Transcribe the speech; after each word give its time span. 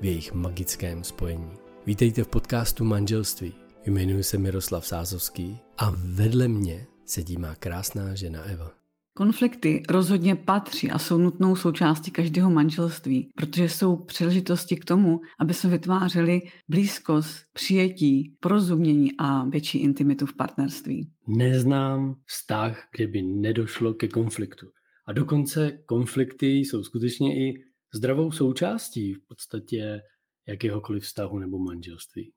v 0.00 0.04
jejich 0.04 0.32
magickém 0.32 1.04
spojení. 1.04 1.50
Vítejte 1.86 2.24
v 2.24 2.28
podcastu 2.28 2.84
Manželství. 2.84 3.52
Jmenuji 3.86 4.22
se 4.22 4.38
Miroslav 4.38 4.86
Sázovský 4.86 5.58
a 5.78 5.92
vedle 5.96 6.48
mě 6.48 6.86
sedí 7.04 7.36
má 7.36 7.54
krásná 7.54 8.14
žena 8.14 8.42
Eva. 8.42 8.70
Konflikty 9.16 9.82
rozhodně 9.88 10.36
patří 10.36 10.90
a 10.90 10.98
jsou 10.98 11.18
nutnou 11.18 11.56
součástí 11.56 12.10
každého 12.10 12.50
manželství, 12.50 13.30
protože 13.36 13.68
jsou 13.68 13.96
příležitosti 13.96 14.76
k 14.76 14.84
tomu, 14.84 15.20
aby 15.40 15.54
se 15.54 15.68
vytvářeli 15.68 16.40
blízkost, 16.68 17.36
přijetí, 17.52 18.36
porozumění 18.40 19.10
a 19.18 19.44
větší 19.44 19.78
intimitu 19.78 20.26
v 20.26 20.36
partnerství. 20.36 21.10
Neznám 21.28 22.14
vztah, 22.26 22.88
kde 22.96 23.06
by 23.06 23.22
nedošlo 23.22 23.94
ke 23.94 24.08
konfliktu. 24.08 24.66
A 25.06 25.12
dokonce 25.12 25.78
konflikty 25.86 26.46
jsou 26.46 26.82
skutečně 26.82 27.36
i 27.36 27.69
zdravou 27.94 28.32
součástí 28.32 29.14
v 29.14 29.26
podstatě 29.28 30.00
jakéhokoliv 30.48 31.02
vztahu 31.02 31.38
nebo 31.38 31.58
manželství. 31.58 32.32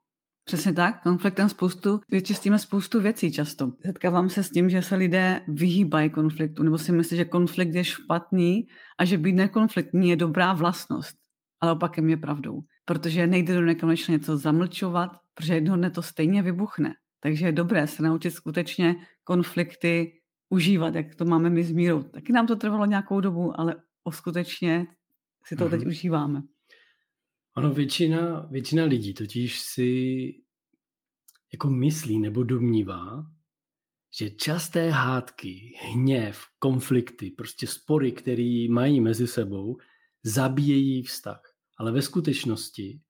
Přesně 0.46 0.74
tak, 0.74 1.04
konfliktem 1.04 1.50
spoustu, 1.50 2.00
vyčistíme 2.10 2.60
spoustu 2.60 3.02
věcí 3.02 3.32
často. 3.32 3.72
Setkávám 3.86 4.30
se 4.30 4.44
s 4.44 4.50
tím, 4.50 4.70
že 4.70 4.82
se 4.82 4.96
lidé 4.96 5.42
vyhýbají 5.48 6.10
konfliktu, 6.10 6.64
nebo 6.64 6.78
si 6.78 6.92
myslí, 6.92 7.18
že 7.18 7.26
konflikt 7.26 7.76
je 7.76 7.84
špatný 7.84 8.68
a 9.00 9.06
že 9.06 9.18
být 9.18 9.34
nekonfliktní 9.34 10.10
je 10.10 10.16
dobrá 10.16 10.54
vlastnost. 10.54 11.16
Ale 11.62 11.72
opakem 11.72 12.10
je 12.10 12.18
pravdou, 12.18 12.62
protože 12.86 13.28
nejde 13.28 13.54
do 13.54 13.62
nekonečně 13.62 14.12
něco 14.12 14.38
zamlčovat, 14.38 15.12
protože 15.34 15.54
jednoho 15.54 15.78
dne 15.78 15.90
to 15.90 16.02
stejně 16.02 16.42
vybuchne. 16.42 16.94
Takže 17.20 17.46
je 17.46 17.52
dobré 17.52 17.88
se 17.88 18.04
naučit 18.04 18.32
skutečně 18.32 18.96
konflikty 19.24 20.22
užívat, 20.50 20.96
jak 20.96 21.16
to 21.16 21.26
máme 21.26 21.50
my 21.50 21.64
s 21.64 21.72
mírou. 21.72 22.04
Taky 22.04 22.34
nám 22.34 22.48
to 22.48 22.56
trvalo 22.56 22.86
nějakou 22.86 23.20
dobu, 23.20 23.60
ale 23.60 23.76
skutečně 24.10 24.88
si 25.46 25.56
to 25.56 25.66
mm-hmm. 25.66 25.70
teď 25.70 25.80
mhm. 25.80 25.88
užíváme. 25.88 26.42
Ono 27.58 27.74
většina, 27.74 28.48
většina 28.52 28.84
lidí 28.84 29.14
totiž 29.14 29.60
si 29.60 30.30
jako 31.54 31.70
myslí 31.70 32.20
nebo 32.20 32.44
domnívá, 32.44 33.26
že 34.20 34.30
časté 34.30 34.90
hádky, 34.90 35.78
hněv, 35.82 36.46
konflikty, 36.60 37.32
prostě 37.32 37.68
spory, 37.68 38.12
které 38.12 38.68
mají 38.70 39.02
mezi 39.02 39.28
sebou, 39.28 39.78
zabíjejí 40.24 41.04
vztah. 41.04 41.42
Ale 41.78 41.92
ve 41.92 42.02
skutečnosti 42.02 43.02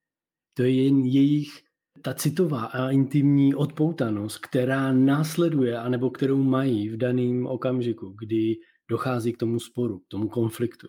to 0.53 0.63
je 0.63 0.83
jen 0.83 1.05
jejich 1.05 1.63
ta 2.01 2.13
citová 2.13 2.65
a 2.65 2.89
intimní 2.89 3.55
odpoutanost, 3.55 4.37
která 4.37 4.93
následuje, 4.93 5.77
anebo 5.77 6.09
kterou 6.09 6.43
mají 6.43 6.89
v 6.89 6.97
daném 6.97 7.45
okamžiku, 7.45 8.15
kdy 8.19 8.55
dochází 8.89 9.33
k 9.33 9.37
tomu 9.37 9.59
sporu, 9.59 9.99
k 9.99 10.07
tomu 10.07 10.29
konfliktu. 10.29 10.87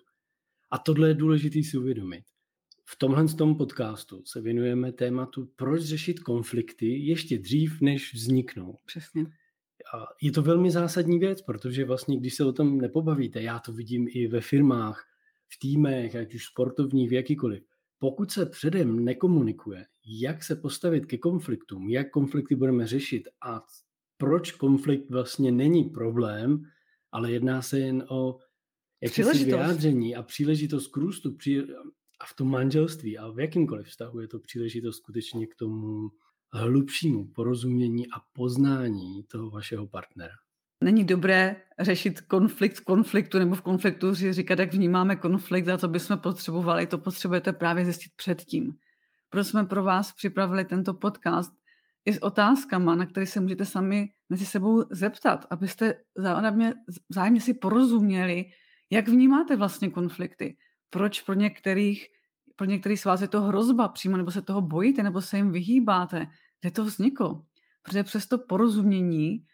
A 0.74 0.78
tohle 0.78 1.08
je 1.08 1.14
důležité 1.14 1.62
si 1.62 1.78
uvědomit. 1.78 2.24
V 2.84 2.96
tomhle 2.98 3.28
tom 3.28 3.56
podcastu 3.56 4.22
se 4.24 4.40
věnujeme 4.40 4.92
tématu, 4.92 5.50
proč 5.56 5.82
řešit 5.82 6.20
konflikty 6.20 6.98
ještě 6.98 7.38
dřív, 7.38 7.80
než 7.80 8.14
vzniknou. 8.14 8.78
Přesně. 8.84 9.24
A 9.94 10.06
je 10.22 10.32
to 10.32 10.42
velmi 10.42 10.70
zásadní 10.70 11.18
věc, 11.18 11.42
protože 11.42 11.84
vlastně, 11.84 12.16
když 12.16 12.34
se 12.34 12.44
o 12.44 12.52
tom 12.52 12.78
nepobavíte, 12.78 13.42
já 13.42 13.58
to 13.58 13.72
vidím 13.72 14.08
i 14.10 14.26
ve 14.26 14.40
firmách, 14.40 15.04
v 15.48 15.58
týmech, 15.58 16.16
ať 16.16 16.34
už 16.34 16.44
sportovních, 16.44 17.10
v 17.10 17.12
jakýkoliv. 17.12 17.62
Pokud 17.98 18.30
se 18.30 18.46
předem 18.46 19.04
nekomunikuje, 19.04 19.86
jak 20.06 20.44
se 20.44 20.56
postavit 20.56 21.06
ke 21.06 21.18
konfliktům, 21.18 21.90
jak 21.90 22.10
konflikty 22.10 22.54
budeme 22.54 22.86
řešit 22.86 23.28
a 23.46 23.62
proč 24.16 24.52
konflikt 24.52 25.10
vlastně 25.10 25.52
není 25.52 25.84
problém, 25.84 26.62
ale 27.12 27.32
jedná 27.32 27.62
se 27.62 27.78
jen 27.78 28.04
o 28.08 28.38
jakési 29.04 29.44
vyjádření 29.44 30.16
a 30.16 30.22
příležitost 30.22 30.86
k 30.86 30.96
růstu, 30.96 31.36
a 32.20 32.26
v 32.26 32.34
tom 32.36 32.50
manželství 32.50 33.18
a 33.18 33.30
v 33.30 33.40
jakýmkoliv 33.40 33.86
vztahu 33.86 34.20
je 34.20 34.28
to 34.28 34.38
příležitost 34.38 34.96
skutečně 34.96 35.46
k 35.46 35.54
tomu 35.54 36.10
hlubšímu 36.52 37.24
porozumění 37.24 38.06
a 38.06 38.20
poznání 38.32 39.22
toho 39.22 39.50
vašeho 39.50 39.86
partnera. 39.86 40.34
Není 40.84 41.04
dobré 41.04 41.56
řešit 41.80 42.20
konflikt 42.20 42.76
v 42.76 42.84
konfliktu 42.84 43.38
nebo 43.38 43.54
v 43.54 43.62
konfliktu 43.62 44.14
říkat, 44.14 44.58
jak 44.58 44.74
vnímáme 44.74 45.16
konflikt 45.16 45.68
a 45.68 45.78
co 45.78 45.88
bychom 45.88 46.18
potřebovali. 46.18 46.86
To 46.86 46.98
potřebujete 46.98 47.52
právě 47.52 47.84
zjistit 47.84 48.12
předtím. 48.16 48.72
Proto 49.30 49.44
jsme 49.44 49.64
pro 49.64 49.84
vás 49.84 50.12
připravili 50.12 50.64
tento 50.64 50.94
podcast 50.94 51.52
i 52.04 52.12
s 52.12 52.22
otázkama, 52.22 52.94
na 52.94 53.06
které 53.06 53.26
se 53.26 53.40
můžete 53.40 53.64
sami 53.64 54.08
mezi 54.28 54.46
sebou 54.46 54.84
zeptat, 54.90 55.46
abyste 55.50 55.94
vzájemně, 56.18 56.74
vzájemně 57.08 57.40
si 57.40 57.54
porozuměli, 57.54 58.44
jak 58.90 59.08
vnímáte 59.08 59.56
vlastně 59.56 59.90
konflikty 59.90 60.56
proč 60.94 61.20
pro 61.22 61.34
některých, 61.34 62.06
pro 62.56 62.66
některých 62.66 63.00
z 63.00 63.04
vás 63.04 63.20
je 63.20 63.28
to 63.28 63.42
hrozba 63.42 63.88
přímo, 63.88 64.16
nebo 64.16 64.30
se 64.30 64.42
toho 64.42 64.60
bojíte, 64.60 65.02
nebo 65.02 65.20
se 65.20 65.36
jim 65.36 65.52
vyhýbáte, 65.52 66.26
kde 66.60 66.70
to 66.70 66.84
vzniklo. 66.84 67.42
Protože 67.82 68.04
přes 68.04 68.26
to 68.26 68.38
porozumění 68.38 69.44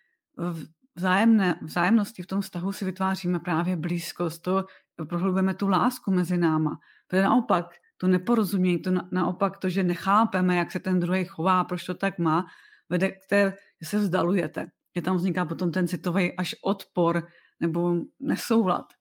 vzájemné, 0.94 1.58
vzájemnosti 1.62 2.22
v 2.22 2.26
tom 2.26 2.40
vztahu 2.40 2.72
si 2.72 2.84
vytváříme 2.84 3.38
právě 3.38 3.76
blízkost, 3.76 4.42
to 4.42 4.64
prohlubujeme 5.08 5.54
tu 5.54 5.68
lásku 5.68 6.10
mezi 6.10 6.36
náma. 6.36 6.78
Protože 7.08 7.22
naopak 7.22 7.74
to 7.96 8.06
neporozumění, 8.06 8.78
to 8.78 8.90
na, 8.90 9.08
naopak 9.12 9.58
to, 9.58 9.68
že 9.68 9.82
nechápeme, 9.82 10.56
jak 10.56 10.72
se 10.72 10.80
ten 10.80 11.00
druhý 11.00 11.24
chová, 11.24 11.64
proč 11.64 11.84
to 11.84 11.94
tak 11.94 12.18
má, 12.18 12.46
vede 12.88 13.10
k 13.10 13.26
té, 13.28 13.56
že 13.80 13.88
se 13.88 13.98
vzdalujete. 13.98 14.70
Že 14.96 15.02
tam 15.02 15.16
vzniká 15.16 15.44
potom 15.44 15.72
ten 15.72 15.88
citový 15.88 16.36
až 16.36 16.54
odpor 16.62 17.28
nebo 17.60 17.94
nesoulad 18.20 18.99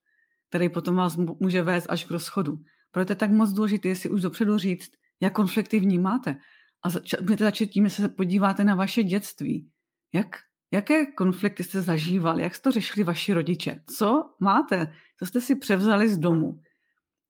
který 0.49 0.69
potom 0.69 0.95
vás 0.95 1.17
může 1.39 1.63
vést 1.63 1.85
až 1.89 2.05
k 2.05 2.11
rozchodu. 2.11 2.59
Proto 2.91 3.11
je 3.11 3.15
tak 3.15 3.31
moc 3.31 3.51
důležité 3.51 3.95
si 3.95 4.09
už 4.09 4.21
dopředu 4.21 4.57
říct, 4.57 4.91
jak 5.21 5.33
konflikty 5.33 5.79
vnímáte. 5.79 6.35
A 6.83 6.89
můžete 7.21 7.43
začít 7.43 7.67
tím, 7.67 7.89
že 7.89 7.95
se 7.95 8.09
podíváte 8.09 8.63
na 8.63 8.75
vaše 8.75 9.03
dětství. 9.03 9.69
Jak, 10.13 10.27
jaké 10.71 11.05
konflikty 11.05 11.63
jste 11.63 11.81
zažívali, 11.81 12.43
jak 12.43 12.55
jste 12.55 12.63
to 12.63 12.71
řešili 12.71 13.03
vaši 13.03 13.33
rodiče, 13.33 13.83
co 13.97 14.29
máte, 14.39 14.93
co 15.19 15.25
jste 15.25 15.41
si 15.41 15.55
převzali 15.55 16.09
z 16.09 16.17
domu. 16.17 16.61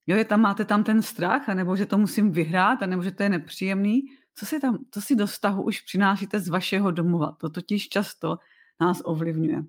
Jo, 0.08 0.18
je 0.18 0.26
tam, 0.26 0.42
máte 0.42 0.66
tam 0.66 0.84
ten 0.84 1.02
strach, 1.02 1.50
anebo 1.50 1.76
že 1.76 1.86
to 1.86 1.98
musím 1.98 2.32
vyhrát, 2.32 2.84
anebo 2.84 3.04
že 3.04 3.12
to 3.12 3.24
je 3.24 3.30
nepříjemný. 3.30 4.02
Co 4.36 4.46
si, 4.46 4.60
tam, 4.60 4.78
co 4.92 5.02
si 5.02 5.16
do 5.16 5.28
vztahu 5.28 5.64
už 5.64 5.82
přinášíte 5.82 6.40
z 6.40 6.50
vašeho 6.50 6.92
domova? 6.92 7.32
To 7.32 7.50
totiž 7.50 7.90
často 7.90 8.38
nás 8.82 9.02
ovlivňuje. 9.06 9.64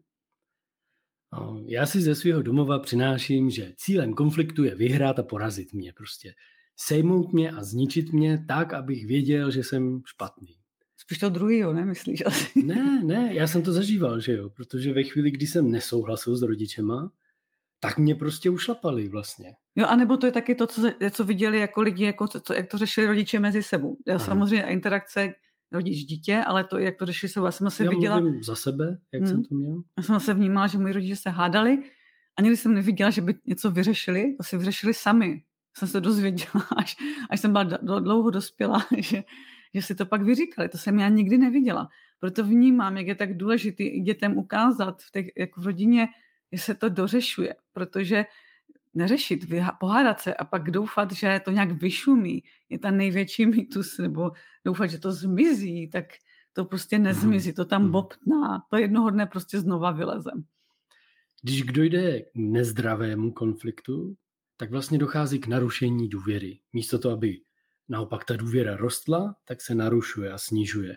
Já 1.67 1.87
si 1.87 2.01
ze 2.01 2.15
svého 2.15 2.43
domova 2.43 2.79
přináším, 2.79 3.51
že 3.51 3.73
cílem 3.77 4.15
konfliktu 4.15 4.65
je 4.65 4.75
vyhrát 4.75 5.19
a 5.19 5.23
porazit 5.23 5.73
mě 5.73 5.93
prostě. 5.93 6.35
Sejmout 6.77 7.33
mě 7.33 7.51
a 7.51 7.65
zničit 7.65 8.13
mě 8.13 8.45
tak, 8.49 8.73
abych 8.73 9.07
věděl, 9.07 9.51
že 9.51 9.65
jsem 9.65 10.03
špatný. 10.07 10.57
Spíš 10.97 11.19
to 11.19 11.29
druhýho, 11.29 11.73
ne, 11.73 11.85
myslíš 11.85 12.23
asi? 12.27 12.47
Ne, 12.65 13.03
ne, 13.05 13.35
já 13.35 13.47
jsem 13.47 13.63
to 13.63 13.73
zažíval, 13.73 14.21
že 14.21 14.33
jo, 14.33 14.51
protože 14.51 14.93
ve 14.93 15.03
chvíli, 15.03 15.31
kdy 15.31 15.47
jsem 15.47 15.71
nesouhlasil 15.71 16.37
s 16.37 16.43
rodičema, 16.43 17.13
tak 17.81 17.99
mě 17.99 18.15
prostě 18.15 18.51
ušlapali 18.51 19.09
vlastně. 19.09 19.55
Jo, 19.77 19.87
anebo 19.87 20.17
to 20.17 20.27
je 20.27 20.33
taky 20.33 20.55
to, 20.55 20.67
co, 20.67 20.93
co 21.11 21.25
viděli 21.25 21.59
jako 21.59 21.83
lidi, 21.83 22.05
jako 22.05 22.29
co, 22.29 22.55
jak 22.55 22.71
to 22.71 22.79
řešili 22.79 23.07
rodiče 23.07 23.41
mezi 23.41 23.63
sebou. 23.63 23.97
Já 24.07 24.19
samozřejmě 24.19 24.63
interakce 24.63 25.35
rodič 25.73 26.05
dítě, 26.05 26.45
ale 26.47 26.65
to, 26.65 26.79
jak 26.79 26.97
to 26.97 27.07
řešili 27.07 27.31
se, 27.31 27.41
já 27.41 27.51
jsem 27.51 27.71
se 27.71 27.85
já 27.85 27.91
viděla... 27.91 28.23
za 28.43 28.57
sebe, 28.57 28.99
jak 29.13 29.23
hmm. 29.23 29.31
jsem 29.31 29.45
to 29.45 29.55
měl. 29.55 29.83
Já 29.97 30.03
jsem 30.03 30.21
se 30.21 30.35
vnímala, 30.35 30.67
že 30.67 30.79
moji 30.79 30.93
rodiče 30.93 31.17
se 31.17 31.31
hádali 31.31 31.83
a 32.37 32.43
nikdy 32.43 32.57
jsem 32.57 32.75
neviděla, 32.75 33.11
že 33.11 33.21
by 33.21 33.35
něco 33.47 33.71
vyřešili, 33.71 34.35
to 34.37 34.43
si 34.43 34.59
vyřešili 34.59 34.95
sami. 34.95 35.43
Jsem 35.77 35.89
se 35.89 36.01
dozvěděla, 36.01 36.67
až, 36.77 36.97
až 37.31 37.41
jsem 37.41 37.53
byla 37.53 37.65
dlouho 38.01 38.31
dospěla, 38.31 38.87
že, 38.99 39.25
že 39.75 39.83
si 39.83 39.95
to 39.95 40.07
pak 40.07 40.23
vyříkali. 40.23 40.69
To 40.69 40.79
jsem 40.79 40.99
já 40.99 41.09
nikdy 41.09 41.39
neviděla. 41.39 41.89
Proto 42.21 42.45
vnímám, 42.45 42.97
jak 42.97 43.07
je 43.07 43.15
tak 43.15 43.37
důležité 43.37 43.85
dětem 43.85 44.39
ukázat 44.39 45.03
v, 45.03 45.11
těch, 45.11 45.27
jako 45.39 45.61
v 45.61 45.65
rodině, 45.65 46.09
že 46.53 46.63
se 46.63 46.75
to 46.75 46.89
dořešuje, 46.89 47.55
protože 47.73 48.25
neřešit, 48.95 49.41
pohádat 49.81 50.21
se 50.21 50.35
a 50.35 50.45
pak 50.45 50.71
doufat, 50.71 51.13
že 51.13 51.41
to 51.45 51.51
nějak 51.51 51.73
vyšumí, 51.73 52.43
je 52.69 52.79
ta 52.79 52.91
největší 52.91 53.47
mýtus, 53.47 53.99
nebo 53.99 54.31
doufat, 54.65 54.87
že 54.87 54.99
to 54.99 55.13
zmizí, 55.13 55.91
tak 55.91 56.05
to 56.53 56.65
prostě 56.65 56.97
mhm. 56.97 57.05
nezmizí, 57.05 57.53
to 57.53 57.65
tam 57.65 57.83
mhm. 57.83 57.91
bobtná, 57.91 58.63
to 58.71 58.77
jednoho 58.77 59.11
dne 59.11 59.27
prostě 59.27 59.61
znova 59.61 59.91
vyleze. 59.91 60.31
Když 61.43 61.63
dojde 61.63 62.21
k 62.21 62.31
nezdravému 62.35 63.33
konfliktu, 63.33 64.17
tak 64.57 64.71
vlastně 64.71 64.99
dochází 64.99 65.39
k 65.39 65.47
narušení 65.47 66.09
důvěry. 66.09 66.61
Místo 66.73 66.99
toho, 66.99 67.15
aby 67.15 67.41
naopak 67.89 68.25
ta 68.25 68.37
důvěra 68.37 68.77
rostla, 68.77 69.37
tak 69.45 69.61
se 69.61 69.75
narušuje 69.75 70.33
a 70.33 70.39
snižuje. 70.39 70.97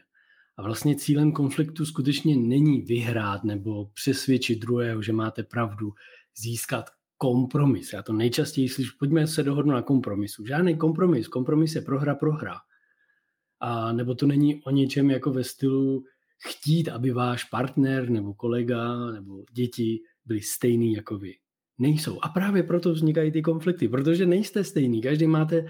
A 0.57 0.63
vlastně 0.63 0.95
cílem 0.95 1.31
konfliktu 1.31 1.85
skutečně 1.85 2.37
není 2.37 2.81
vyhrát 2.81 3.43
nebo 3.43 3.85
přesvědčit 3.85 4.59
druhého, 4.59 5.01
že 5.01 5.13
máte 5.13 5.43
pravdu, 5.43 5.93
získat 6.37 6.89
kompromis. 7.23 7.93
Já 7.93 8.03
to 8.03 8.13
nejčastěji 8.13 8.69
slyšu, 8.69 8.95
pojďme 8.99 9.27
se 9.27 9.43
dohodnout 9.43 9.73
na 9.73 9.81
kompromisu. 9.81 10.45
Žádný 10.45 10.77
kompromis, 10.77 11.27
kompromis 11.27 11.75
je 11.75 11.81
prohra, 11.81 12.15
prohra. 12.15 12.55
A 13.59 13.91
nebo 13.91 14.15
to 14.15 14.27
není 14.27 14.63
o 14.63 14.71
něčem 14.71 15.11
jako 15.11 15.31
ve 15.31 15.43
stylu 15.43 16.03
chtít, 16.37 16.89
aby 16.89 17.11
váš 17.11 17.43
partner 17.43 18.09
nebo 18.09 18.33
kolega 18.33 19.11
nebo 19.11 19.43
děti 19.51 19.99
byli 20.25 20.41
stejný 20.41 20.93
jako 20.93 21.17
vy. 21.17 21.33
Nejsou. 21.77 22.19
A 22.21 22.29
právě 22.29 22.63
proto 22.63 22.91
vznikají 22.91 23.31
ty 23.31 23.41
konflikty, 23.41 23.87
protože 23.87 24.25
nejste 24.25 24.63
stejný. 24.63 25.01
Každý 25.01 25.27
máte 25.27 25.65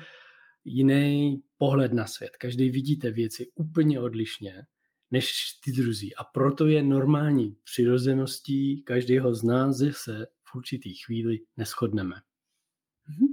jiný 0.66 1.42
pohled 1.58 1.94
na 1.94 2.08
svět. 2.08 2.38
Každý 2.38 2.70
vidíte 2.70 3.12
věci 3.12 3.52
úplně 3.56 4.00
odlišně 4.00 4.66
než 5.12 5.34
ty 5.64 5.72
druzí. 5.72 6.16
A 6.16 6.24
proto 6.24 6.68
je 6.68 6.84
normální 6.84 7.56
přirozeností 7.64 8.82
každého 8.82 9.36
z 9.36 9.44
nás, 9.44 9.80
že 9.80 9.92
se 9.94 10.28
určitý 10.56 10.96
chvíli 10.96 11.40
neschodneme. 11.58 12.16
Mhm. 13.08 13.28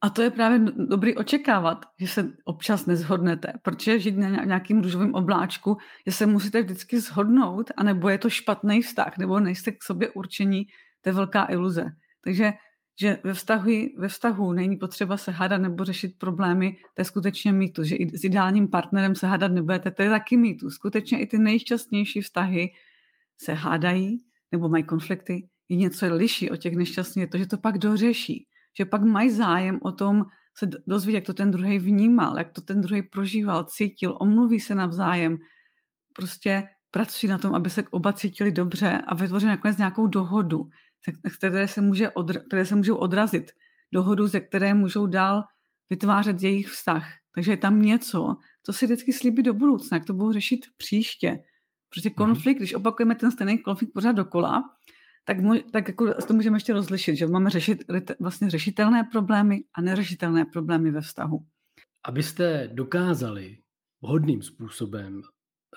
A 0.00 0.10
to 0.10 0.22
je 0.22 0.30
právě 0.30 0.58
dobrý 0.88 1.16
očekávat, 1.16 1.86
že 2.00 2.08
se 2.08 2.32
občas 2.44 2.86
nezhodnete, 2.86 3.52
protože 3.62 4.00
žít 4.00 4.16
na 4.16 4.44
nějakým 4.44 4.82
růžovém 4.82 5.14
obláčku, 5.14 5.76
že 6.06 6.12
se 6.12 6.26
musíte 6.26 6.62
vždycky 6.62 7.00
shodnout, 7.00 7.70
anebo 7.76 8.08
je 8.08 8.18
to 8.18 8.30
špatný 8.30 8.82
vztah, 8.82 9.18
nebo 9.18 9.40
nejste 9.40 9.72
k 9.72 9.82
sobě 9.82 10.10
určení, 10.10 10.66
to 11.00 11.08
je 11.08 11.12
velká 11.12 11.46
iluze. 11.50 11.84
Takže 12.24 12.52
že 13.00 13.18
ve 13.24 13.34
vztahu, 13.34 13.70
ve 13.98 14.08
vztahu 14.08 14.52
není 14.52 14.76
potřeba 14.76 15.16
se 15.16 15.30
hádat 15.30 15.60
nebo 15.60 15.84
řešit 15.84 16.18
problémy, 16.18 16.76
to 16.94 17.00
je 17.00 17.04
skutečně 17.04 17.52
mýtus, 17.52 17.86
že 17.86 17.96
i 17.96 18.18
s 18.18 18.24
ideálním 18.24 18.68
partnerem 18.68 19.14
se 19.14 19.26
hádat 19.26 19.52
nebudete, 19.52 19.90
to 19.90 20.02
je 20.02 20.10
taky 20.10 20.36
mýtus. 20.36 20.74
Skutečně 20.74 21.20
i 21.20 21.26
ty 21.26 21.38
nejšťastnější 21.38 22.20
vztahy 22.20 22.70
se 23.36 23.52
hádají 23.52 24.24
nebo 24.52 24.68
mají 24.68 24.84
konflikty, 24.84 25.48
i 25.68 25.76
něco 25.76 26.14
liší 26.14 26.50
od 26.50 26.56
těch 26.56 26.76
nešťastných, 26.76 27.22
je 27.22 27.26
to, 27.26 27.38
že 27.38 27.46
to 27.46 27.58
pak 27.58 27.78
dořeší, 27.78 28.46
že 28.78 28.84
pak 28.84 29.02
mají 29.02 29.30
zájem 29.30 29.78
o 29.82 29.92
tom 29.92 30.24
se 30.58 30.70
dozvědět, 30.86 31.16
jak 31.16 31.26
to 31.26 31.34
ten 31.34 31.50
druhý 31.50 31.78
vnímal, 31.78 32.38
jak 32.38 32.52
to 32.52 32.60
ten 32.60 32.80
druhý 32.80 33.02
prožíval, 33.02 33.64
cítil, 33.64 34.16
omluví 34.20 34.60
se 34.60 34.74
navzájem, 34.74 35.38
prostě 36.12 36.68
pracují 36.90 37.30
na 37.30 37.38
tom, 37.38 37.54
aby 37.54 37.70
se 37.70 37.84
oba 37.90 38.12
cítili 38.12 38.52
dobře 38.52 39.02
a 39.06 39.14
vytvoří 39.14 39.46
nakonec 39.46 39.76
nějakou 39.78 40.06
dohodu, 40.06 40.68
které 41.38 41.68
se, 41.68 41.80
může 41.80 42.08
odra- 42.08 42.42
které 42.46 42.66
se 42.66 42.74
můžou 42.74 42.96
odrazit, 42.96 43.50
dohodu, 43.92 44.26
ze 44.26 44.40
které 44.40 44.74
můžou 44.74 45.06
dál 45.06 45.44
vytvářet 45.90 46.42
jejich 46.42 46.68
vztah. 46.68 47.06
Takže 47.34 47.52
je 47.52 47.56
tam 47.56 47.82
něco, 47.82 48.36
co 48.62 48.72
si 48.72 48.86
vždycky 48.86 49.12
slíbí 49.12 49.42
do 49.42 49.54
budoucna, 49.54 49.96
jak 49.96 50.04
to 50.04 50.14
budou 50.14 50.32
řešit 50.32 50.66
příště. 50.76 51.38
Protože 51.94 52.08
mhm. 52.08 52.14
konflikt, 52.14 52.58
když 52.58 52.74
opakujeme 52.74 53.14
ten 53.14 53.30
stejný 53.30 53.58
konflikt 53.58 53.92
pořád 53.92 54.12
dokola, 54.12 54.64
tak, 55.28 55.40
můj, 55.40 55.62
tak 55.72 55.88
jako 55.88 56.14
to 56.14 56.34
můžeme 56.34 56.56
ještě 56.56 56.72
rozlišit, 56.72 57.16
že 57.16 57.26
máme 57.26 57.50
řešit 57.50 57.84
vlastně 58.20 58.50
řešitelné 58.50 59.08
problémy 59.12 59.64
a 59.74 59.80
neřešitelné 59.80 60.44
problémy 60.44 60.90
ve 60.90 61.00
vztahu. 61.00 61.38
Abyste 62.04 62.70
dokázali 62.72 63.58
vhodným 64.02 64.42
způsobem 64.42 65.22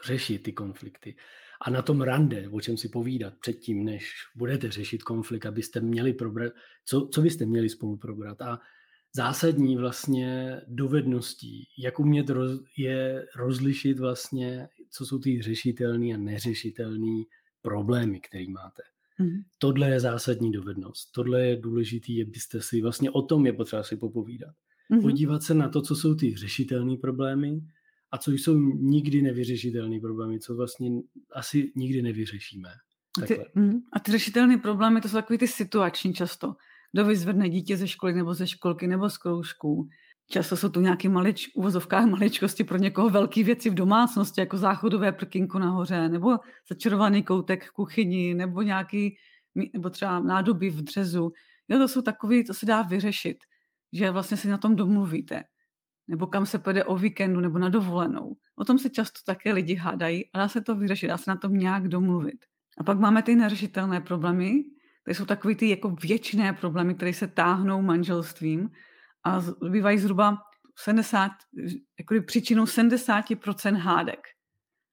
řešit 0.05 0.43
ty 0.43 0.53
konflikty 0.53 1.15
a 1.61 1.69
na 1.69 1.81
tom 1.81 2.01
rande, 2.01 2.49
o 2.49 2.61
čem 2.61 2.77
si 2.77 2.89
povídat 2.89 3.33
předtím, 3.39 3.85
než 3.85 4.13
budete 4.35 4.71
řešit 4.71 5.03
konflikt, 5.03 5.45
abyste 5.45 5.81
měli 5.81 6.13
probrat, 6.13 6.53
co, 6.85 7.07
co 7.07 7.21
byste 7.21 7.45
měli 7.45 7.69
spolu 7.69 7.97
probrat. 7.97 8.41
A 8.41 8.59
zásadní 9.15 9.77
vlastně 9.77 10.61
dovedností, 10.67 11.67
jak 11.77 11.99
umět 11.99 12.29
roz, 12.29 12.61
je 12.77 13.25
rozlišit 13.35 13.99
vlastně, 13.99 14.67
co 14.89 15.05
jsou 15.05 15.19
ty 15.19 15.41
řešitelné 15.41 16.13
a 16.13 16.17
neřešitelné 16.17 17.23
problémy, 17.61 18.19
které 18.19 18.45
máte. 18.49 18.81
Mm. 19.21 19.29
Tohle 19.57 19.89
je 19.89 19.99
zásadní 19.99 20.51
dovednost. 20.51 21.11
Tohle 21.11 21.47
je 21.47 21.55
důležitý, 21.55 22.23
abyste 22.23 22.61
si 22.61 22.81
vlastně 22.81 23.11
o 23.11 23.21
tom 23.21 23.45
je 23.45 23.53
potřeba 23.53 23.83
si 23.83 23.97
popovídat. 23.97 24.55
Mm. 24.89 25.01
Podívat 25.01 25.43
se 25.43 25.53
na 25.53 25.69
to, 25.69 25.81
co 25.81 25.95
jsou 25.95 26.15
ty 26.15 26.35
řešitelné 26.35 26.97
problémy 26.97 27.61
a 28.11 28.17
co 28.17 28.31
jsou 28.31 28.59
nikdy 28.75 29.21
nevyřešitelné 29.21 29.99
problémy, 29.99 30.39
co 30.39 30.55
vlastně 30.55 30.89
asi 31.35 31.71
nikdy 31.75 32.01
nevyřešíme. 32.01 32.69
A 33.23 33.25
ty, 33.25 33.39
mm, 33.55 33.79
a 33.93 33.99
ty 33.99 34.11
řešitelné 34.11 34.57
problémy, 34.57 35.01
to 35.01 35.09
jsou 35.09 35.13
takové 35.13 35.37
ty 35.37 35.47
situační 35.47 36.13
často. 36.13 36.55
Kdo 36.91 37.05
vyzvedne 37.05 37.49
dítě 37.49 37.77
ze 37.77 37.87
školy 37.87 38.13
nebo 38.13 38.33
ze 38.33 38.47
školky 38.47 38.87
nebo 38.87 39.09
z 39.09 39.17
kroužků. 39.17 39.89
Často 40.31 40.57
jsou 40.57 40.69
tu 40.69 40.81
nějaké 40.81 41.09
malič, 41.09 41.51
uvozovkách 41.55 42.05
maličkosti 42.05 42.63
pro 42.63 42.77
někoho 42.77 43.09
velké 43.09 43.43
věci 43.43 43.69
v 43.69 43.73
domácnosti, 43.73 44.41
jako 44.41 44.57
záchodové 44.57 45.11
prkínko 45.11 45.59
nahoře, 45.59 46.09
nebo 46.09 46.37
začarovaný 46.69 47.23
koutek 47.23 47.65
v 47.65 47.71
kuchyni, 47.71 48.33
nebo 48.33 48.61
nějaký, 48.61 49.15
nebo 49.73 49.89
třeba 49.89 50.19
nádoby 50.19 50.69
v 50.69 50.81
dřezu. 50.81 51.31
Jo, 51.67 51.77
to 51.77 51.87
jsou 51.87 52.01
takové, 52.01 52.43
to 52.43 52.53
se 52.53 52.65
dá 52.65 52.81
vyřešit, 52.81 53.37
že 53.93 54.11
vlastně 54.11 54.37
si 54.37 54.47
na 54.47 54.57
tom 54.57 54.75
domluvíte. 54.75 55.43
Nebo 56.07 56.27
kam 56.27 56.45
se 56.45 56.59
půjde 56.59 56.83
o 56.83 56.95
víkendu, 56.95 57.39
nebo 57.39 57.59
na 57.59 57.69
dovolenou. 57.69 58.35
O 58.55 58.65
tom 58.65 58.79
se 58.79 58.89
často 58.89 59.19
také 59.25 59.53
lidi 59.53 59.75
hádají, 59.75 60.29
ale 60.33 60.43
dá 60.43 60.47
se 60.47 60.61
to 60.61 60.75
vyřešit, 60.75 61.07
dá 61.07 61.17
se 61.17 61.31
na 61.31 61.35
tom 61.35 61.53
nějak 61.53 61.87
domluvit. 61.87 62.45
A 62.77 62.83
pak 62.83 62.99
máme 62.99 63.23
ty 63.23 63.35
neřešitelné 63.35 64.01
problémy, 64.01 64.63
to 65.03 65.11
jsou 65.11 65.25
takové 65.25 65.55
ty 65.55 65.69
jako 65.69 65.89
věčné 65.89 66.53
problémy, 66.53 66.95
které 66.95 67.13
se 67.13 67.27
táhnou 67.27 67.81
manželstvím 67.81 68.69
a 69.23 69.41
bývají 69.69 69.97
zhruba 69.97 70.37
70, 70.75 71.31
jako 71.99 72.15
příčinou 72.25 72.63
70% 72.63 73.75
hádek. 73.75 74.19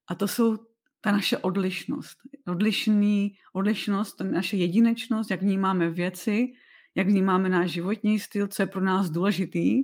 A 0.08 0.14
to 0.14 0.28
jsou 0.28 0.56
ta 1.00 1.12
naše 1.12 1.38
odlišnost. 1.38 2.16
Odlišný, 2.46 3.34
odlišnost, 3.52 4.20
naše 4.20 4.56
jedinečnost, 4.56 5.30
jak 5.30 5.42
vnímáme 5.42 5.90
věci, 5.90 6.52
jak 6.94 7.06
vnímáme 7.06 7.48
náš 7.48 7.70
životní 7.70 8.18
styl, 8.18 8.48
co 8.48 8.62
je 8.62 8.66
pro 8.66 8.80
nás 8.80 9.10
důležitý. 9.10 9.82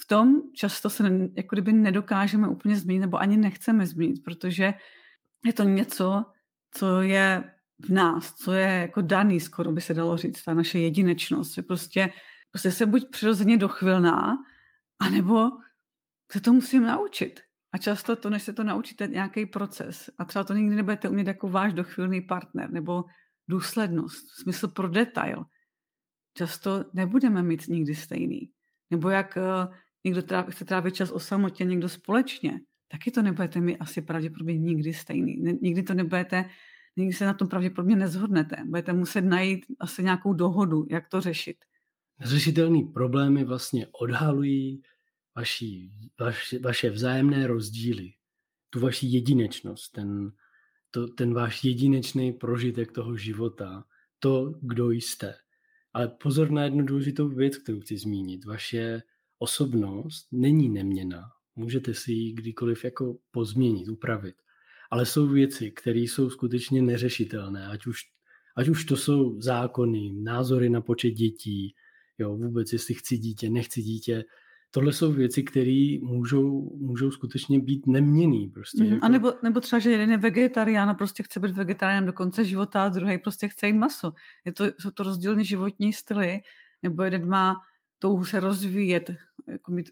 V 0.00 0.06
tom 0.06 0.42
často 0.54 0.90
se 0.90 1.04
jako 1.36 1.56
kdyby 1.56 1.72
nedokážeme 1.72 2.48
úplně 2.48 2.76
změnit, 2.76 3.00
nebo 3.00 3.18
ani 3.18 3.36
nechceme 3.36 3.86
změnit, 3.86 4.24
protože 4.24 4.74
je 5.44 5.52
to 5.52 5.62
něco, 5.62 6.24
co 6.70 7.02
je 7.02 7.44
v 7.80 7.88
nás, 7.88 8.34
co 8.34 8.52
je 8.52 8.68
jako 8.68 9.00
daný, 9.02 9.40
skoro 9.40 9.72
by 9.72 9.80
se 9.80 9.94
dalo 9.94 10.16
říct, 10.16 10.44
ta 10.44 10.54
naše 10.54 10.78
jedinečnost, 10.78 11.54
že 11.54 11.62
prostě 11.62 12.10
Prostě 12.54 12.70
se 12.70 12.86
buď 12.86 13.10
přirozeně 13.10 13.56
dochvilná, 13.56 14.38
anebo 15.00 15.50
se 16.32 16.40
to 16.40 16.52
musím 16.52 16.82
naučit. 16.82 17.40
A 17.72 17.78
často 17.78 18.16
to, 18.16 18.30
než 18.30 18.42
se 18.42 18.52
to 18.52 18.64
naučíte, 18.64 19.06
nějaký 19.06 19.46
proces. 19.46 20.10
A 20.18 20.24
třeba 20.24 20.44
to 20.44 20.54
nikdy 20.54 20.76
nebudete 20.76 21.08
umět 21.08 21.26
jako 21.26 21.48
váš 21.48 21.72
dochvilný 21.72 22.20
partner, 22.20 22.70
nebo 22.70 23.04
důslednost, 23.48 24.28
smysl 24.30 24.68
pro 24.68 24.88
detail. 24.88 25.44
Často 26.36 26.84
nebudeme 26.92 27.42
mít 27.42 27.68
nikdy 27.68 27.94
stejný. 27.94 28.50
Nebo 28.90 29.10
jak 29.10 29.36
uh, 29.36 29.74
někdo 30.04 30.22
tráví, 30.22 30.52
chce 30.52 30.64
trávit 30.64 30.94
čas 30.94 31.10
o 31.10 31.20
samotě, 31.20 31.64
někdo 31.64 31.88
společně, 31.88 32.60
taky 32.88 33.10
to 33.10 33.22
nebudete 33.22 33.60
mít 33.60 33.78
asi 33.78 34.02
pravděpodobně 34.02 34.58
nikdy 34.58 34.94
stejný. 34.94 35.36
Nikdy 35.62 35.82
to 35.82 35.94
nebudete, 35.94 36.50
nikdy 36.96 37.12
se 37.12 37.26
na 37.26 37.34
tom 37.34 37.48
pravděpodobně 37.48 37.96
nezhodnete. 37.96 38.56
Budete 38.64 38.92
muset 38.92 39.22
najít 39.22 39.66
asi 39.80 40.02
nějakou 40.02 40.32
dohodu, 40.32 40.86
jak 40.90 41.08
to 41.08 41.20
řešit. 41.20 41.56
Řešitelné 42.20 42.82
problémy 42.94 43.44
vlastně 43.44 43.86
odhalují 44.00 44.82
vaši, 45.36 45.90
vaši, 46.20 46.58
vaše 46.58 46.90
vzájemné 46.90 47.46
rozdíly, 47.46 48.12
tu 48.70 48.80
vaši 48.80 49.06
jedinečnost, 49.06 49.92
ten, 49.92 50.32
to, 50.90 51.08
ten 51.08 51.34
váš 51.34 51.64
jedinečný 51.64 52.32
prožitek 52.32 52.92
toho 52.92 53.16
života, 53.16 53.84
to, 54.18 54.54
kdo 54.62 54.90
jste. 54.90 55.34
Ale 55.92 56.08
pozor 56.08 56.50
na 56.50 56.64
jednu 56.64 56.84
důležitou 56.84 57.28
věc, 57.28 57.56
kterou 57.56 57.80
chci 57.80 57.98
zmínit. 57.98 58.44
Vaše 58.44 59.02
osobnost 59.38 60.28
není 60.32 60.68
neměná. 60.68 61.22
Můžete 61.56 61.94
si 61.94 62.12
ji 62.12 62.32
kdykoliv 62.32 62.84
jako 62.84 63.18
pozměnit, 63.30 63.88
upravit. 63.88 64.34
Ale 64.90 65.06
jsou 65.06 65.26
věci, 65.26 65.70
které 65.70 65.98
jsou 65.98 66.30
skutečně 66.30 66.82
neřešitelné, 66.82 67.66
ať 67.66 67.86
už, 67.86 68.00
ať 68.56 68.68
už 68.68 68.84
to 68.84 68.96
jsou 68.96 69.40
zákony, 69.40 70.12
názory 70.22 70.70
na 70.70 70.80
počet 70.80 71.10
dětí, 71.10 71.74
jo, 72.18 72.36
vůbec 72.36 72.72
jestli 72.72 72.94
chci 72.94 73.18
dítě, 73.18 73.50
nechci 73.50 73.82
dítě, 73.82 74.24
tohle 74.74 74.92
jsou 74.92 75.12
věci, 75.12 75.42
které 75.42 75.98
můžou, 76.02 76.76
můžou 76.76 77.10
skutečně 77.10 77.60
být 77.60 77.86
neměný. 77.86 78.48
Prostě, 78.48 78.84
mm, 78.84 78.92
jako... 78.92 79.06
a 79.06 79.08
nebo, 79.08 79.32
nebo 79.42 79.60
třeba, 79.60 79.80
že 79.80 79.90
jeden 79.90 80.10
je 80.10 80.16
vegetarián 80.16 80.90
a 80.90 80.94
prostě 80.94 81.22
chce 81.22 81.40
být 81.40 81.54
vegetarián 81.54 82.06
do 82.06 82.12
konce 82.12 82.44
života 82.44 82.84
a 82.84 82.88
druhý 82.88 83.18
prostě 83.18 83.48
chce 83.48 83.66
jít 83.66 83.72
maso. 83.72 84.12
Je 84.44 84.52
to, 84.52 84.64
jsou 84.80 84.90
to 84.90 85.02
rozdílné 85.02 85.44
životní 85.44 85.92
styly, 85.92 86.40
nebo 86.82 87.02
jeden 87.02 87.28
má 87.28 87.56
touhu 87.98 88.24
se 88.24 88.40
rozvíjet, 88.40 89.10
jako, 89.48 89.72
mít, 89.72 89.90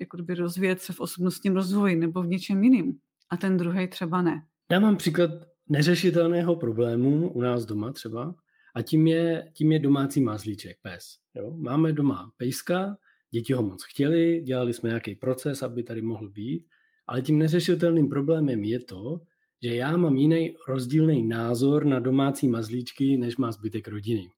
jako 0.00 0.16
by 0.16 0.34
rozvíjet 0.34 0.80
se 0.80 0.92
v 0.92 1.00
osobnostním 1.00 1.54
rozvoji 1.54 1.96
nebo 1.96 2.22
v 2.22 2.26
něčem 2.26 2.64
jiným. 2.64 2.98
A 3.30 3.36
ten 3.36 3.56
druhý 3.56 3.88
třeba 3.88 4.22
ne. 4.22 4.42
Já 4.70 4.80
mám 4.80 4.96
příklad 4.96 5.30
neřešitelného 5.68 6.56
problému 6.56 7.28
u 7.28 7.40
nás 7.40 7.64
doma 7.64 7.92
třeba 7.92 8.34
a 8.74 8.82
tím 8.82 9.06
je, 9.06 9.50
tím 9.52 9.72
je 9.72 9.78
domácí 9.78 10.20
mazlíček, 10.20 10.76
pes. 10.82 11.18
Jo? 11.34 11.50
Máme 11.56 11.92
doma 11.92 12.32
pejska, 12.36 12.96
děti 13.30 13.52
ho 13.52 13.62
moc 13.62 13.84
chtěli, 13.84 14.40
dělali 14.44 14.72
jsme 14.72 14.88
nějaký 14.88 15.14
proces, 15.14 15.62
aby 15.62 15.82
tady 15.82 16.02
mohl 16.02 16.28
být, 16.28 16.66
ale 17.06 17.22
tím 17.22 17.38
neřešitelným 17.38 18.08
problémem 18.08 18.64
je 18.64 18.80
to, 18.80 19.20
že 19.62 19.74
já 19.74 19.96
mám 19.96 20.16
jiný 20.16 20.54
rozdílný 20.68 21.28
názor 21.28 21.84
na 21.84 22.00
domácí 22.00 22.48
mazlíčky, 22.48 23.16
než 23.16 23.36
má 23.36 23.52
zbytek 23.52 23.88
rodiny. 23.88 24.30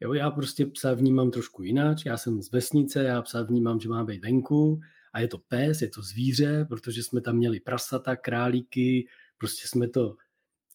Jo, 0.00 0.12
já 0.12 0.30
prostě 0.30 0.66
psa 0.66 0.94
vnímám 0.94 1.30
trošku 1.30 1.62
jinak, 1.62 1.98
já 2.06 2.16
jsem 2.16 2.42
z 2.42 2.52
vesnice, 2.52 3.02
já 3.04 3.22
psa 3.22 3.42
vnímám, 3.42 3.80
že 3.80 3.88
má 3.88 4.04
být 4.04 4.24
venku 4.24 4.80
a 5.12 5.20
je 5.20 5.28
to 5.28 5.38
pes, 5.38 5.82
je 5.82 5.88
to 5.88 6.02
zvíře, 6.02 6.66
protože 6.68 7.02
jsme 7.02 7.20
tam 7.20 7.36
měli 7.36 7.60
prasata, 7.60 8.16
králíky, 8.16 9.06
prostě 9.38 9.68
jsme 9.68 9.88
to 9.88 10.16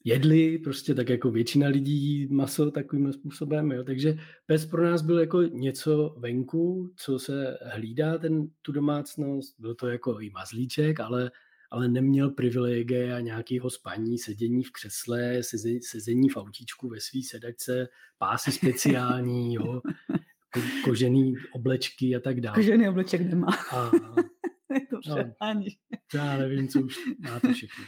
jedli, 0.04 0.58
prostě 0.58 0.96
tak 0.96 1.10
jako 1.10 1.32
většina 1.32 1.68
lidí 1.68 1.94
jí 1.94 2.28
maso 2.28 2.72
takovým 2.72 3.14
způsobem, 3.14 3.72
jo. 3.72 3.84
takže 3.84 4.18
pes 4.46 4.66
pro 4.66 4.84
nás 4.84 5.02
byl 5.02 5.20
jako 5.20 5.42
něco 5.42 6.16
venku, 6.18 6.94
co 6.96 7.20
se 7.20 7.58
hlídá 7.66 8.18
ten, 8.18 8.48
tu 8.62 8.72
domácnost, 8.72 9.60
byl 9.60 9.76
to 9.76 9.88
jako 9.88 10.20
i 10.20 10.30
mazlíček, 10.30 11.00
ale, 11.00 11.32
ale 11.72 11.88
neměl 11.88 12.30
privilegie 12.30 13.16
a 13.16 13.20
nějakého 13.20 13.70
spaní, 13.70 14.18
sedění 14.18 14.64
v 14.64 14.72
křesle, 14.72 15.42
sezení 15.82 16.30
v 16.30 16.38
autíčku 16.38 16.90
ve 16.90 17.00
svý 17.00 17.24
sedačce, 17.24 17.88
pásy 18.18 18.52
speciální, 18.52 19.54
jo, 19.56 19.82
ko, 20.54 20.62
kožený 20.84 21.36
oblečky 21.54 22.16
a 22.16 22.20
tak 22.20 22.42
dále. 22.42 22.56
Kožený 22.56 22.90
obleček 22.90 23.22
nemá. 23.22 23.48
A, 23.72 23.92
Dobře, 24.92 25.10
no, 25.10 25.34
ani. 25.40 25.68
Já 26.14 26.38
nevím, 26.38 26.68
co 26.68 26.82
už 26.82 27.00
máte 27.20 27.54
všechno. 27.54 27.86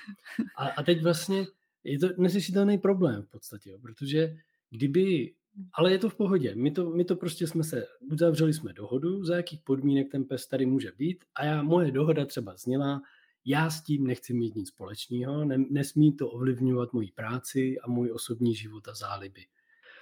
A, 0.57 0.67
a 0.67 0.84
teď 0.84 1.03
vlastně 1.03 1.45
je 1.86 2.00
to 2.00 2.10
neřešitelný 2.18 2.77
problém 2.77 3.22
v 3.22 3.27
podstatě, 3.27 3.70
jo, 3.70 3.80
protože 3.80 4.36
kdyby, 4.70 5.34
ale 5.74 5.92
je 5.92 5.98
to 5.98 6.10
v 6.10 6.15
pohodě, 6.15 6.56
my 6.56 6.72
to, 6.72 6.89
my 6.89 7.06
to 7.06 7.15
prostě 7.15 7.48
jsme 7.48 7.63
se, 7.63 7.86
uzavřeli 8.12 8.54
jsme 8.54 8.74
dohodu, 8.74 9.24
za 9.24 9.36
jakých 9.36 9.62
podmínek 9.62 10.12
ten 10.12 10.24
pes 10.24 10.48
tady 10.48 10.65
může 10.65 10.92
být 10.98 11.25
a 11.36 11.46
já, 11.46 11.63
moje 11.63 11.92
dohoda 11.92 12.25
třeba 12.25 12.58
zněla, 12.58 13.01
já 13.46 13.70
s 13.70 13.84
tím 13.84 14.08
nechci 14.08 14.34
mít 14.34 14.56
nic 14.56 14.68
společného, 14.68 15.46
ne, 15.46 15.58
nesmí 15.70 16.15
to 16.15 16.30
ovlivňovat 16.30 16.94
moji 16.94 17.12
práci 17.12 17.75
a 17.84 17.89
můj 17.89 18.12
osobní 18.12 18.56
život 18.56 18.88
a 18.88 18.94
záliby. 18.94 19.42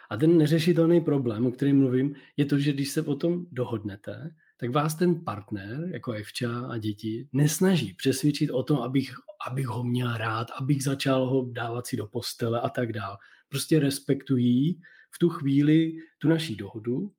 A 0.10 0.18
ten 0.18 0.38
neřešitelný 0.38 1.02
problém, 1.02 1.46
o 1.46 1.52
kterém 1.52 1.80
mluvím, 1.80 2.16
je 2.38 2.46
to, 2.46 2.60
že 2.60 2.74
když 2.74 2.90
se 2.90 3.02
o 3.02 3.16
tom 3.16 3.46
dohodnete, 3.52 4.36
tak 4.63 4.72
vás 4.72 4.96
ten 4.96 5.24
partner, 5.24 5.89
jako 5.93 6.12
Evča 6.12 6.67
a 6.70 6.77
děti, 6.77 7.27
nesnaží 7.34 7.93
přesvědčit 7.93 8.50
o 8.50 8.63
tom, 8.63 8.77
abych, 8.77 9.15
abych 9.48 9.67
ho 9.67 9.84
měl 9.84 10.17
rád, 10.17 10.48
abych 10.62 10.84
začal 10.84 11.29
ho 11.29 11.46
dávat 11.51 11.88
si 11.88 11.98
do 11.98 12.08
postele 12.08 12.62
a 12.62 12.70
tak 12.70 12.93
dál. 12.93 13.17
Prostě 13.50 13.79
respektují 13.79 14.82
v 15.12 15.20
tu 15.20 15.29
chvíli 15.29 15.93
tu 16.17 16.29
naší 16.29 16.55
dohodu 16.55 17.12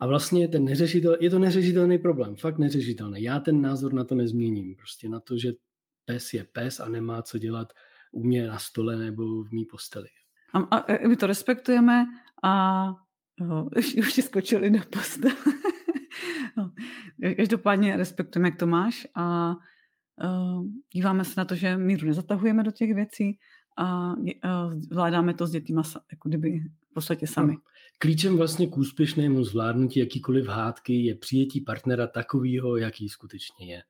a 0.00 0.06
vlastně 0.06 0.48
ten 0.48 0.64
neřešitel, 0.64 1.16
je 1.20 1.30
to 1.30 1.38
neřešitelný 1.38 1.98
problém, 1.98 2.36
fakt 2.36 2.58
neřešitelný. 2.58 3.22
Já 3.22 3.40
ten 3.40 3.62
názor 3.62 3.92
na 3.92 4.04
to 4.04 4.14
nezměním, 4.14 4.76
prostě 4.76 5.08
na 5.08 5.20
to, 5.20 5.38
že 5.38 5.52
pes 6.04 6.34
je 6.34 6.44
pes 6.44 6.80
a 6.80 6.88
nemá 6.88 7.22
co 7.22 7.38
dělat 7.38 7.72
u 8.12 8.24
mě 8.24 8.46
na 8.46 8.58
stole 8.58 8.96
nebo 8.96 9.42
v 9.42 9.52
mý 9.52 9.64
posteli. 9.64 10.08
A, 10.52 10.58
a 10.58 11.08
my 11.08 11.16
to 11.16 11.26
respektujeme 11.26 12.04
a 12.44 12.84
jo, 13.40 13.68
už, 13.78 13.94
už 13.94 14.12
skočili 14.24 14.70
na 14.70 14.84
postel. 14.90 15.32
No, 16.56 16.72
každopádně 17.36 17.96
respektujeme, 17.96 18.48
jak 18.48 18.58
to 18.58 18.66
máš 18.66 19.06
a 19.14 19.54
uh, 20.24 20.66
díváme 20.92 21.24
se 21.24 21.34
na 21.36 21.44
to, 21.44 21.54
že 21.54 21.76
míru 21.76 22.06
nezatahujeme 22.06 22.62
do 22.62 22.70
těch 22.70 22.94
věcí 22.94 23.38
a 23.76 24.14
uh, 24.14 24.74
zvládáme 24.80 25.34
to 25.34 25.46
s 25.46 25.50
dětma 25.50 25.82
jako 26.12 26.28
kdyby 26.28 26.60
v 26.90 26.94
podstatě 26.94 27.26
sami. 27.26 27.52
No. 27.52 27.58
Klíčem 27.98 28.36
vlastně 28.36 28.66
k 28.66 28.78
úspěšnému 28.78 29.44
zvládnutí 29.44 30.00
jakýkoliv 30.00 30.46
hádky 30.46 31.04
je 31.04 31.14
přijetí 31.14 31.60
partnera 31.60 32.06
takového, 32.06 32.76
jaký 32.76 33.08
skutečně 33.08 33.72
je. 33.72 33.82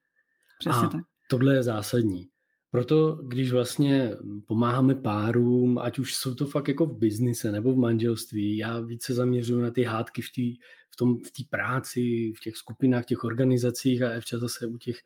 Přesně 0.59 0.87
a 0.87 0.89
tak. 0.89 1.05
tohle 1.31 1.55
je 1.55 1.63
zásadní. 1.63 2.29
Proto, 2.71 3.15
když 3.15 3.53
vlastně 3.53 4.11
pomáháme 4.47 4.95
párům, 4.95 5.79
ať 5.79 5.99
už 5.99 6.15
jsou 6.15 6.35
to 6.35 6.47
fakt 6.47 6.69
jako 6.69 6.87
v 6.87 6.99
biznise 6.99 7.53
nebo 7.53 7.73
v 7.73 7.79
manželství, 7.79 8.57
já 8.57 8.81
více 8.81 9.15
zaměřuju 9.15 9.61
na 9.61 9.71
ty 9.71 9.83
hádky 9.83 10.23
v 10.23 10.33
té 10.33 10.65
v 10.91 10.97
tom, 10.97 11.19
v 11.19 11.31
té 11.31 11.43
práci, 11.51 12.33
v 12.37 12.41
těch 12.41 12.57
skupinách, 12.57 13.03
v 13.03 13.07
těch 13.07 13.25
organizacích 13.25 14.03
a 14.03 14.09
Evča 14.09 14.39
zase 14.39 14.67
u 14.67 14.79
těch, 14.79 14.97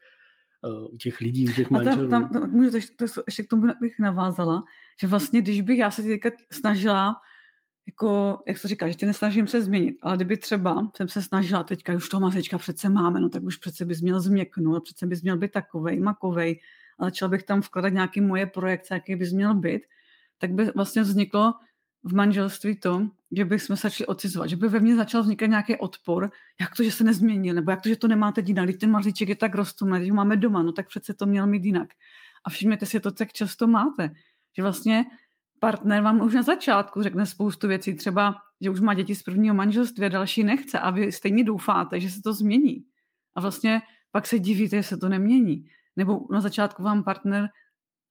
uh, 0.64 0.94
u 0.94 0.96
těch 0.96 1.20
lidí, 1.20 1.48
u 1.48 1.52
těch 1.52 1.70
manželů. 1.70 2.08
Tam, 2.08 2.28
tam, 2.28 2.50
můžu 2.50 2.70
to, 2.70 3.08
to, 3.14 3.22
ještě 3.26 3.42
k 3.42 3.48
tomu 3.48 3.66
bych 3.80 3.98
navázala, 3.98 4.64
že 5.00 5.06
vlastně, 5.06 5.42
když 5.42 5.60
bych 5.60 5.78
já 5.78 5.90
se 5.90 6.02
teďka 6.02 6.30
snažila 6.52 7.16
jako, 7.86 8.42
jak 8.46 8.58
se 8.58 8.68
říká, 8.68 8.88
že 8.88 8.94
tě 8.94 9.06
nesnažím 9.06 9.46
se 9.46 9.62
změnit, 9.62 9.96
ale 10.02 10.16
kdyby 10.16 10.36
třeba 10.36 10.90
jsem 10.96 11.08
se 11.08 11.22
snažila 11.22 11.62
teďka, 11.62 11.92
už 11.92 12.08
toho 12.08 12.20
mazečka 12.20 12.58
přece 12.58 12.88
máme, 12.88 13.20
no 13.20 13.28
tak 13.28 13.42
už 13.42 13.56
přece 13.56 13.84
bys 13.84 14.00
měl 14.00 14.20
změknout, 14.20 14.84
přece 14.84 15.06
bys 15.06 15.22
měl 15.22 15.38
být 15.38 15.52
takovej, 15.52 16.00
makovej, 16.00 16.60
a 16.98 17.04
začala 17.04 17.28
bych 17.28 17.42
tam 17.42 17.62
vkladat 17.62 17.92
nějaké 17.92 18.20
moje 18.20 18.46
projekce, 18.46 18.94
jaký 18.94 19.16
bys 19.16 19.32
měl 19.32 19.54
být, 19.54 19.82
tak 20.38 20.52
by 20.52 20.64
vlastně 20.64 21.02
vzniklo 21.02 21.54
v 22.04 22.14
manželství 22.14 22.76
to, 22.76 23.08
že 23.32 23.44
bychom 23.44 23.76
se 23.76 23.88
začali 23.88 24.06
ocizovat, 24.06 24.50
že 24.50 24.56
by 24.56 24.68
ve 24.68 24.80
mně 24.80 24.96
začal 24.96 25.22
vznikat 25.22 25.46
nějaký 25.46 25.76
odpor, 25.76 26.30
jak 26.60 26.76
to, 26.76 26.82
že 26.82 26.90
se 26.92 27.04
nezměnil, 27.04 27.54
nebo 27.54 27.70
jak 27.70 27.82
to, 27.82 27.88
že 27.88 27.96
to 27.96 28.08
nemáte 28.08 28.42
jinak, 28.46 28.64
když 28.64 28.76
ten 28.76 28.90
mazlíček 28.90 29.28
je 29.28 29.36
tak 29.36 29.54
rostomilý, 29.54 30.00
když 30.00 30.10
ho 30.10 30.16
máme 30.16 30.36
doma, 30.36 30.62
no 30.62 30.72
tak 30.72 30.88
přece 30.88 31.14
to 31.14 31.26
měl 31.26 31.46
mít 31.46 31.64
jinak. 31.64 31.88
A 32.44 32.50
všimněte 32.50 32.86
si, 32.86 33.00
to 33.00 33.10
tak 33.10 33.32
často 33.32 33.66
máte, 33.66 34.10
že 34.56 34.62
vlastně 34.62 35.04
partner 35.60 36.02
vám 36.02 36.20
už 36.20 36.34
na 36.34 36.42
začátku 36.42 37.02
řekne 37.02 37.26
spoustu 37.26 37.68
věcí, 37.68 37.94
třeba, 37.94 38.34
že 38.60 38.70
už 38.70 38.80
má 38.80 38.94
děti 38.94 39.14
z 39.14 39.22
prvního 39.22 39.54
manželství 39.54 40.04
a 40.04 40.08
další 40.08 40.44
nechce 40.44 40.78
a 40.78 40.90
vy 40.90 41.12
stejně 41.12 41.44
doufáte, 41.44 42.00
že 42.00 42.10
se 42.10 42.22
to 42.22 42.32
změní. 42.32 42.84
A 43.34 43.40
vlastně 43.40 43.82
pak 44.10 44.26
se 44.26 44.38
divíte, 44.38 44.76
že 44.76 44.82
se 44.82 44.96
to 44.96 45.08
nemění. 45.08 45.64
Nebo 45.96 46.26
na 46.30 46.40
začátku 46.40 46.82
vám 46.82 47.04
partner 47.04 47.48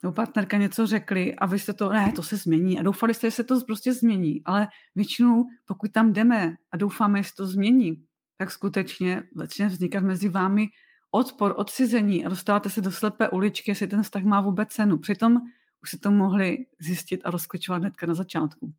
nebo 0.04 0.14
partnerka 0.14 0.58
něco 0.58 0.88
řekli 0.88 1.36
a 1.36 1.46
vy 1.46 1.60
jste 1.60 1.74
to, 1.74 1.90
ne, 1.90 2.12
to 2.16 2.24
se 2.24 2.38
změní 2.38 2.80
a 2.80 2.84
doufali 2.84 3.14
jste, 3.14 3.28
že 3.28 3.32
se 3.32 3.44
to 3.44 3.62
prostě 3.62 3.94
změní, 3.94 4.42
ale 4.46 4.68
většinou, 4.96 5.46
pokud 5.66 5.92
tam 5.92 6.14
jdeme 6.14 6.56
a 6.72 6.78
doufáme, 6.78 7.24
že 7.24 7.30
se 7.30 7.36
to 7.38 7.48
změní, 7.48 8.04
tak 8.38 8.52
skutečně 8.52 9.24
začne 9.36 9.68
vznikat 9.68 10.04
mezi 10.04 10.30
vámi 10.30 10.68
odpor, 11.12 11.54
odcizení 11.58 12.26
a 12.26 12.30
dostáváte 12.30 12.70
se 12.70 12.82
do 12.82 12.92
slepé 12.92 13.30
uličky, 13.30 13.72
jestli 13.72 13.88
ten 13.88 14.04
vztah 14.04 14.24
má 14.24 14.42
vůbec 14.42 14.70
cenu. 14.70 14.98
Přitom 14.98 15.38
už 15.84 15.90
se 15.90 16.00
to 16.00 16.12
mohli 16.12 16.58
zjistit 16.80 17.22
a 17.24 17.32
rozklíčovat 17.32 17.82
hnedka 17.82 18.06
na 18.06 18.14
začátku. 18.14 18.74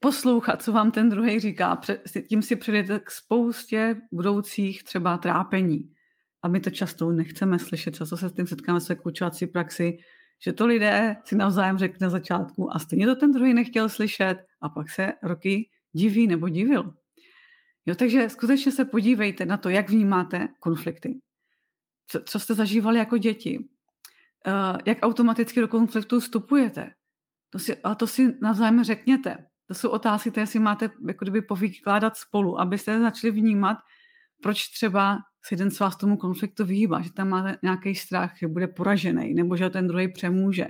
Poslouchat, 0.00 0.62
co 0.62 0.72
vám 0.72 0.90
ten 0.90 1.08
druhý 1.08 1.40
říká, 1.40 1.80
tím 2.28 2.42
si 2.42 2.56
přijdete 2.56 3.00
k 3.00 3.10
spoustě 3.10 3.96
budoucích 4.12 4.84
třeba 4.84 5.18
trápení. 5.18 5.92
A 6.42 6.48
my 6.48 6.60
to 6.60 6.70
často 6.70 7.10
nechceme 7.10 7.58
slyšet, 7.58 7.94
často 7.94 8.16
se 8.16 8.28
s 8.28 8.32
tím 8.32 8.46
setkáme 8.46 8.80
své 8.80 8.94
koučovací 8.94 9.46
praxi, 9.46 9.98
že 10.44 10.52
to 10.52 10.66
lidé 10.66 11.16
si 11.24 11.36
navzájem 11.36 11.78
řekli 11.78 11.98
na 12.00 12.10
začátku 12.10 12.76
a 12.76 12.78
stejně 12.78 13.06
to 13.06 13.16
ten 13.16 13.32
druhý 13.32 13.54
nechtěl 13.54 13.88
slyšet 13.88 14.36
a 14.60 14.68
pak 14.68 14.90
se 14.90 15.12
roky 15.22 15.70
diví 15.92 16.26
nebo 16.26 16.48
divil. 16.48 16.94
Jo, 17.86 17.94
takže 17.94 18.28
skutečně 18.28 18.72
se 18.72 18.84
podívejte 18.84 19.46
na 19.46 19.56
to, 19.56 19.68
jak 19.68 19.90
vnímáte 19.90 20.48
konflikty. 20.60 21.20
Co, 22.06 22.20
co 22.20 22.40
jste 22.40 22.54
zažívali 22.54 22.98
jako 22.98 23.18
děti. 23.18 23.58
Uh, 23.58 24.78
jak 24.86 24.98
automaticky 25.02 25.60
do 25.60 25.68
konfliktu 25.68 26.20
vstupujete. 26.20 26.90
To 27.50 27.58
si, 27.58 27.76
a 27.76 27.94
to 27.94 28.06
si 28.06 28.34
navzájem 28.40 28.84
řekněte. 28.84 29.46
To 29.66 29.74
jsou 29.74 29.88
otázky, 29.88 30.30
které 30.30 30.46
si 30.46 30.58
máte 30.58 30.90
jako 31.06 31.24
kdyby 31.24 31.42
povykládat 31.42 32.16
spolu, 32.16 32.60
abyste 32.60 33.00
začali 33.00 33.30
vnímat, 33.30 33.78
proč 34.42 34.68
třeba 34.68 35.18
se 35.48 35.54
jeden 35.54 35.70
z 35.70 35.80
vás 35.80 35.96
tomu 35.96 36.16
konfliktu 36.16 36.64
vyhýbá, 36.64 37.02
že 37.02 37.12
tam 37.12 37.28
máte 37.28 37.58
nějaký 37.62 37.94
strach, 37.94 38.38
že 38.38 38.48
bude 38.48 38.68
poražený, 38.68 39.34
nebo 39.34 39.56
že 39.56 39.70
ten 39.70 39.86
druhý 39.86 40.12
přemůže. 40.12 40.66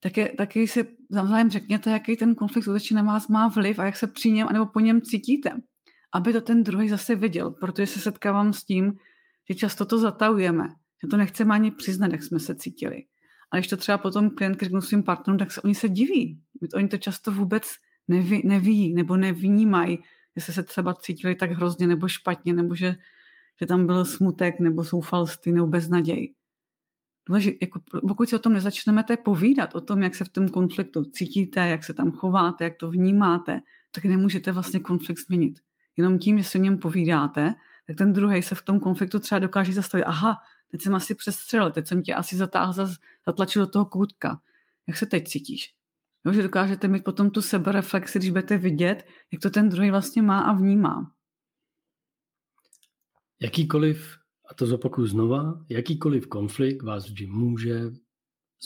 Taky, 0.00 0.34
taky 0.38 0.68
si 0.68 0.86
navzájem 1.10 1.50
řekněte, 1.50 1.90
jaký 1.90 2.16
ten 2.16 2.34
konflikt 2.34 2.64
skutečně 2.64 2.96
na 2.96 3.02
vás 3.02 3.28
má 3.28 3.48
vliv 3.48 3.78
a 3.78 3.84
jak 3.84 3.96
se 3.96 4.06
při 4.06 4.30
něm 4.30 4.48
nebo 4.52 4.66
po 4.66 4.80
něm 4.80 5.02
cítíte. 5.02 5.50
Aby 6.12 6.32
to 6.32 6.40
ten 6.40 6.62
druhý 6.62 6.88
zase 6.88 7.14
viděl, 7.14 7.50
protože 7.50 7.86
se 7.86 8.00
setkávám 8.00 8.52
s 8.52 8.64
tím, 8.64 8.92
že 9.48 9.54
často 9.54 9.84
to 9.84 9.98
zatahujeme, 9.98 10.68
že 11.02 11.08
to 11.10 11.16
nechceme 11.16 11.54
ani 11.54 11.70
přiznat, 11.70 12.12
jak 12.12 12.22
jsme 12.22 12.40
se 12.40 12.54
cítili. 12.54 13.04
A 13.50 13.56
když 13.56 13.68
to 13.68 13.76
třeba 13.76 13.98
potom 13.98 14.30
klient 14.30 14.60
řeknu 14.60 14.80
svým 14.80 15.02
partnerům, 15.02 15.38
tak 15.38 15.52
se 15.52 15.62
oni 15.62 15.74
se 15.74 15.88
diví. 15.88 16.40
Oni 16.74 16.88
to 16.88 16.96
často 16.96 17.32
vůbec 17.32 17.62
neví, 18.08 18.42
neví 18.44 18.94
nebo 18.94 19.16
nevnímají, 19.16 19.98
že 20.36 20.52
se 20.52 20.62
třeba 20.62 20.94
cítili 20.94 21.34
tak 21.34 21.50
hrozně 21.50 21.86
nebo 21.86 22.08
špatně, 22.08 22.52
nebo 22.52 22.74
že 22.74 22.96
že 23.60 23.66
tam 23.66 23.86
byl 23.86 24.04
smutek 24.04 24.60
nebo 24.60 24.84
soufalství 24.84 25.52
nebo 25.52 25.66
beznaděj. 25.66 26.34
Důležitý, 27.28 27.58
jako, 27.62 27.80
pokud 28.08 28.28
si 28.28 28.36
o 28.36 28.38
tom 28.38 28.52
nezačneme 28.52 29.04
povídat, 29.24 29.74
o 29.74 29.80
tom, 29.80 30.02
jak 30.02 30.14
se 30.14 30.24
v 30.24 30.28
tom 30.28 30.48
konfliktu 30.48 31.04
cítíte, 31.04 31.68
jak 31.68 31.84
se 31.84 31.94
tam 31.94 32.12
chováte, 32.12 32.64
jak 32.64 32.76
to 32.76 32.90
vnímáte, 32.90 33.60
tak 33.90 34.04
nemůžete 34.04 34.52
vlastně 34.52 34.80
konflikt 34.80 35.18
změnit. 35.18 35.60
Jenom 35.96 36.18
tím, 36.18 36.38
že 36.38 36.44
si 36.44 36.58
o 36.58 36.62
něm 36.62 36.78
povídáte, 36.78 37.54
tak 37.86 37.96
ten 37.96 38.12
druhý 38.12 38.42
se 38.42 38.54
v 38.54 38.62
tom 38.62 38.80
konfliktu 38.80 39.18
třeba 39.18 39.38
dokáže 39.38 39.72
zastavit. 39.72 40.04
Aha, 40.04 40.38
teď 40.70 40.82
jsem 40.82 40.94
asi 40.94 41.14
přestřelil, 41.14 41.70
teď 41.70 41.86
jsem 41.86 42.02
tě 42.02 42.14
asi 42.14 42.36
zatáhl, 42.36 42.72
zatlačil 43.26 43.62
do 43.62 43.70
toho 43.70 43.84
koutka. 43.84 44.40
Jak 44.86 44.96
se 44.96 45.06
teď 45.06 45.28
cítíš? 45.28 45.74
Jo, 46.26 46.32
že 46.32 46.42
dokážete 46.42 46.88
mít 46.88 47.04
potom 47.04 47.30
tu 47.30 47.42
sebereflexi, 47.42 48.18
když 48.18 48.30
budete 48.30 48.58
vidět, 48.58 49.06
jak 49.32 49.42
to 49.42 49.50
ten 49.50 49.68
druhý 49.68 49.90
vlastně 49.90 50.22
má 50.22 50.40
a 50.40 50.52
vnímá. 50.52 51.12
Jakýkoliv, 53.40 54.16
a 54.50 54.54
to 54.54 54.66
zopakuju 54.66 55.06
znova, 55.06 55.64
jakýkoliv 55.68 56.26
konflikt 56.26 56.82
vás 56.82 57.04
vždy 57.04 57.26
může 57.26 57.80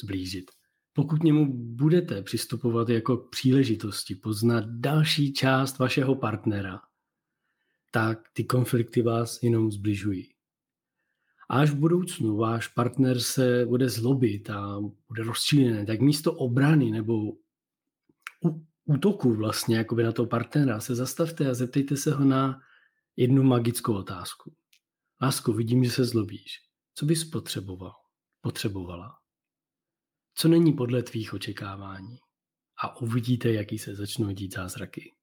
zblížit. 0.02 0.50
Pokud 0.92 1.22
němu 1.22 1.52
budete 1.54 2.22
přistupovat 2.22 2.88
jako 2.88 3.16
k 3.16 3.30
příležitosti 3.30 4.14
poznat 4.14 4.64
další 4.66 5.32
část 5.32 5.78
vašeho 5.78 6.14
partnera, 6.16 6.80
tak 7.90 8.18
ty 8.32 8.44
konflikty 8.44 9.02
vás 9.02 9.42
jenom 9.42 9.72
zbližují. 9.72 10.28
A 11.50 11.60
až 11.60 11.70
v 11.70 11.74
budoucnu 11.74 12.36
váš 12.36 12.68
partner 12.68 13.20
se 13.20 13.66
bude 13.66 13.88
zlobit 13.88 14.50
a 14.50 14.80
bude 15.08 15.22
rozčílený, 15.22 15.86
tak 15.86 16.00
místo 16.00 16.32
obrany 16.32 16.90
nebo 16.90 17.32
útoku 18.84 19.34
vlastně 19.34 19.76
jakoby 19.76 20.02
na 20.02 20.12
toho 20.12 20.26
partnera 20.26 20.80
se 20.80 20.94
zastavte 20.94 21.50
a 21.50 21.54
zeptejte 21.54 21.96
se 21.96 22.10
ho 22.10 22.24
na 22.24 22.60
jednu 23.18 23.42
magickou 23.42 23.94
otázku. 23.94 24.54
Lásko, 25.22 25.52
vidím, 25.52 25.84
že 25.84 25.90
se 25.90 26.04
zlobíš. 26.04 26.60
Co 26.94 27.06
bys 27.06 27.24
potřeboval? 27.24 27.92
Potřebovala? 28.40 29.14
Co 30.34 30.48
není 30.48 30.72
podle 30.72 31.02
tvých 31.02 31.34
očekávání? 31.34 32.18
A 32.82 33.00
uvidíte, 33.00 33.52
jaký 33.52 33.78
se 33.78 33.94
začnou 33.94 34.30
dít 34.30 34.54
zázraky. 34.54 35.14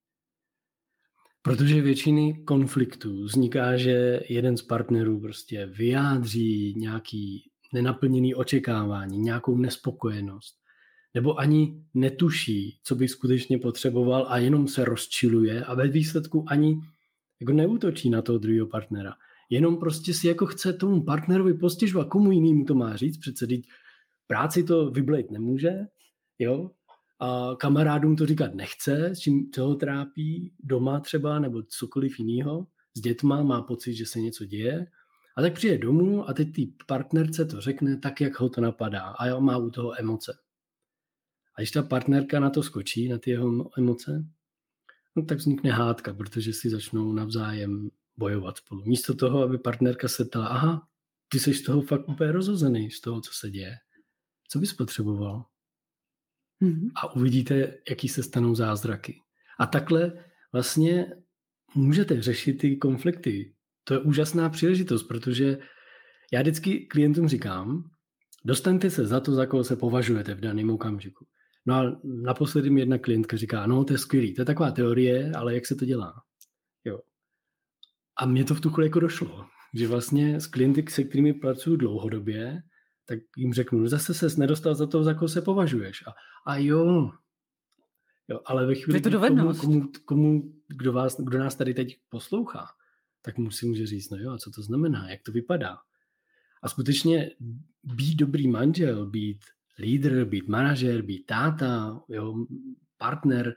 Protože 1.42 1.82
většiny 1.82 2.44
konfliktů 2.44 3.24
vzniká, 3.24 3.78
že 3.78 4.20
jeden 4.30 4.58
z 4.58 4.62
partnerů 4.62 5.22
prostě 5.22 5.66
vyjádří 5.66 6.74
nějaký 6.78 7.52
nenaplněný 7.74 8.36
očekávání, 8.36 9.18
nějakou 9.18 9.58
nespokojenost, 9.58 10.56
nebo 11.14 11.40
ani 11.40 11.86
netuší, 11.94 12.80
co 12.84 12.96
by 12.96 13.08
skutečně 13.08 13.58
potřeboval 13.58 14.26
a 14.30 14.38
jenom 14.38 14.68
se 14.68 14.86
rozčiluje 14.86 15.66
a 15.66 15.76
ve 15.76 15.88
výsledku 15.88 16.46
ani 16.48 16.82
jako 17.42 17.54
neútočí 17.54 18.10
na 18.10 18.22
toho 18.22 18.38
druhého 18.38 18.68
partnera. 18.68 19.14
Jenom 19.50 19.78
prostě 19.78 20.14
si 20.14 20.28
jako 20.28 20.46
chce 20.46 20.74
tomu 20.74 21.04
partnerovi 21.04 21.54
postěžovat, 21.54 22.08
komu 22.08 22.32
jinému 22.32 22.66
to 22.66 22.76
má 22.76 22.96
říct, 22.96 23.18
přece 23.18 23.48
teď 23.48 23.62
práci 24.28 24.64
to 24.64 24.92
vyblejt 24.92 25.32
nemůže, 25.32 25.72
jo, 26.40 26.72
a 27.20 27.56
kamarádům 27.60 28.16
to 28.16 28.26
říkat 28.26 28.56
nechce, 28.56 29.10
s 29.16 29.20
čím 29.20 29.52
toho 29.52 29.76
trápí 29.76 30.54
doma 30.60 31.00
třeba 31.00 31.40
nebo 31.40 31.64
cokoliv 31.64 32.20
jiného, 32.20 32.68
s 32.98 33.02
dětma 33.02 33.44
má 33.44 33.62
pocit, 33.62 33.94
že 33.94 34.06
se 34.06 34.20
něco 34.20 34.46
děje. 34.46 34.88
A 35.38 35.42
tak 35.42 35.54
přijde 35.54 35.78
domů 35.78 36.30
a 36.30 36.34
teď 36.34 36.56
ty 36.56 36.74
partnerce 36.88 37.46
to 37.46 37.62
řekne 37.62 37.98
tak, 37.98 38.22
jak 38.22 38.40
ho 38.40 38.50
to 38.50 38.62
napadá. 38.62 39.02
A 39.02 39.40
má 39.40 39.58
u 39.58 39.70
toho 39.70 40.00
emoce. 40.00 40.38
A 41.58 41.62
když 41.62 41.72
ta 41.72 41.84
partnerka 41.84 42.40
na 42.40 42.50
to 42.50 42.64
skočí, 42.64 43.10
na 43.10 43.18
ty 43.18 43.32
jeho 43.32 43.70
emoce, 43.78 44.26
no 45.16 45.26
tak 45.26 45.38
vznikne 45.38 45.72
hádka, 45.72 46.14
protože 46.14 46.54
si 46.54 46.70
začnou 46.70 47.14
navzájem 47.14 47.90
bojovat 48.18 48.58
spolu. 48.58 48.86
Místo 48.86 49.14
toho, 49.14 49.44
aby 49.44 49.58
partnerka 49.58 50.08
se 50.08 50.26
ptala, 50.26 50.48
aha, 50.48 50.88
ty 51.30 51.40
jsi 51.40 51.54
z 51.54 51.64
toho 51.64 51.82
fakt 51.82 52.10
úplně 52.10 52.32
rozhozený, 52.32 52.92
z 52.92 53.02
toho, 53.02 53.22
co 53.22 53.32
se 53.34 53.50
děje. 53.50 53.76
Co 54.50 54.60
bys 54.60 54.74
potřeboval? 54.74 55.46
Mm-hmm. 56.62 56.92
A 56.96 57.16
uvidíte, 57.16 57.78
jaký 57.90 58.08
se 58.08 58.24
stanou 58.24 58.56
zázraky. 58.56 59.22
A 59.60 59.66
takhle 59.66 60.14
vlastně 60.54 61.14
můžete 61.76 62.22
řešit 62.22 62.54
ty 62.54 62.78
konflikty. 62.78 63.54
To 63.84 63.94
je 63.94 64.00
úžasná 64.00 64.50
příležitost, 64.50 65.04
protože 65.04 65.58
já 66.34 66.42
vždycky 66.42 66.80
klientům 66.80 67.28
říkám, 67.28 67.90
dostaňte 68.46 68.90
se 68.90 69.06
za 69.06 69.20
to, 69.20 69.32
za 69.32 69.46
koho 69.46 69.64
se 69.64 69.76
považujete 69.76 70.36
v 70.36 70.40
daném 70.40 70.70
okamžiku. 70.70 71.28
No 71.66 71.76
a 71.76 72.02
naposledy 72.04 72.70
mi 72.70 72.82
jedna 72.82 72.98
klientka 72.98 73.38
říká, 73.38 73.68
no 73.68 73.84
to 73.84 73.94
je 73.94 73.98
skvělý, 73.98 74.34
to 74.34 74.42
je 74.42 74.46
taková 74.46 74.72
teorie, 74.72 75.32
ale 75.36 75.54
jak 75.54 75.66
se 75.66 75.76
to 75.76 75.86
dělá? 75.86 76.14
Jo. 76.86 77.00
A 78.18 78.26
mně 78.26 78.44
to 78.44 78.56
v 78.56 78.62
tu 78.62 78.70
chvíli 78.70 78.88
jako 78.88 79.00
došlo, 79.00 79.46
že 79.74 79.88
vlastně 79.88 80.40
s 80.40 80.48
klienty, 80.48 80.86
se 80.90 81.04
kterými 81.04 81.34
pracuji 81.34 81.76
dlouhodobě, 81.76 82.62
tak 83.06 83.20
jim 83.38 83.54
řeknu, 83.54 83.80
no 83.80 83.88
zase 83.88 84.14
ses 84.14 84.38
nedostal 84.38 84.76
za 84.76 84.88
to, 84.88 85.04
za 85.04 85.14
koho 85.14 85.30
se 85.30 85.42
považuješ. 85.42 86.04
A, 86.08 86.12
a 86.52 86.58
jo, 86.58 87.12
jo, 88.28 88.40
ale 88.46 88.66
ve 88.66 88.76
chvíli, 88.76 89.02
to 89.02 89.20
komu, 89.20 89.54
komu, 89.54 89.92
komu 90.06 90.54
kdo, 90.68 90.94
vás, 90.94 91.20
kdo 91.20 91.40
nás 91.40 91.56
tady 91.56 91.74
teď 91.74 91.98
poslouchá, 92.10 92.68
tak 93.22 93.38
mu 93.38 93.52
si 93.52 93.66
může 93.66 93.88
říct, 93.88 94.10
no 94.10 94.18
jo, 94.18 94.32
a 94.32 94.38
co 94.38 94.52
to 94.52 94.62
znamená, 94.62 95.10
jak 95.10 95.22
to 95.24 95.32
vypadá. 95.32 95.78
A 96.64 96.70
skutečně 96.70 97.32
být 97.84 98.16
dobrý 98.16 98.48
manžel, 98.48 99.06
být 99.06 99.46
lídr, 99.80 100.26
být 100.26 100.48
manažer, 100.48 101.02
být 101.02 101.26
táta, 101.26 102.02
jo, 102.10 102.46
partner, 102.98 103.56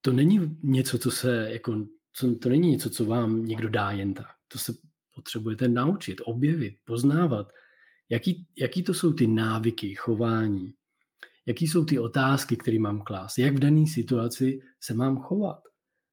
to 0.00 0.12
není 0.12 0.58
něco, 0.62 0.98
co 0.98 1.10
se, 1.10 1.48
jako, 1.50 1.86
co, 2.12 2.34
to 2.34 2.48
není 2.48 2.70
něco, 2.70 2.90
co 2.90 3.04
vám 3.04 3.44
někdo 3.44 3.68
dá 3.68 3.90
jen 3.90 4.14
tak. 4.14 4.26
To 4.48 4.58
se 4.58 4.74
potřebujete 5.14 5.68
naučit, 5.68 6.20
objevit, 6.24 6.74
poznávat. 6.84 7.52
Jaký, 8.08 8.46
jaký 8.58 8.82
to 8.82 8.94
jsou 8.94 9.12
ty 9.12 9.26
návyky, 9.26 9.94
chování? 9.94 10.74
Jaký 11.46 11.68
jsou 11.68 11.84
ty 11.84 11.98
otázky, 11.98 12.56
které 12.56 12.78
mám 12.78 13.02
klást? 13.02 13.38
Jak 13.38 13.54
v 13.54 13.58
dané 13.58 13.86
situaci 13.86 14.60
se 14.80 14.94
mám 14.94 15.18
chovat? 15.18 15.60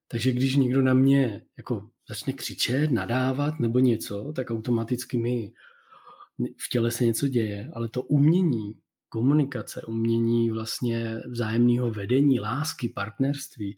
Takže 0.07 0.31
když 0.31 0.55
někdo 0.55 0.81
na 0.81 0.93
mě 0.93 1.45
jako 1.57 1.89
začne 2.09 2.33
křičet, 2.33 2.91
nadávat 2.91 3.59
nebo 3.59 3.79
něco, 3.79 4.33
tak 4.35 4.51
automaticky 4.51 5.17
mi 5.17 5.53
v 6.57 6.69
těle 6.69 6.91
se 6.91 7.05
něco 7.05 7.27
děje, 7.27 7.71
ale 7.73 7.89
to 7.89 8.01
umění 8.01 8.73
komunikace, 9.09 9.81
umění 9.81 10.51
vlastně 10.51 11.21
vzájemného 11.29 11.91
vedení, 11.91 12.39
lásky, 12.39 12.89
partnerství 12.89 13.77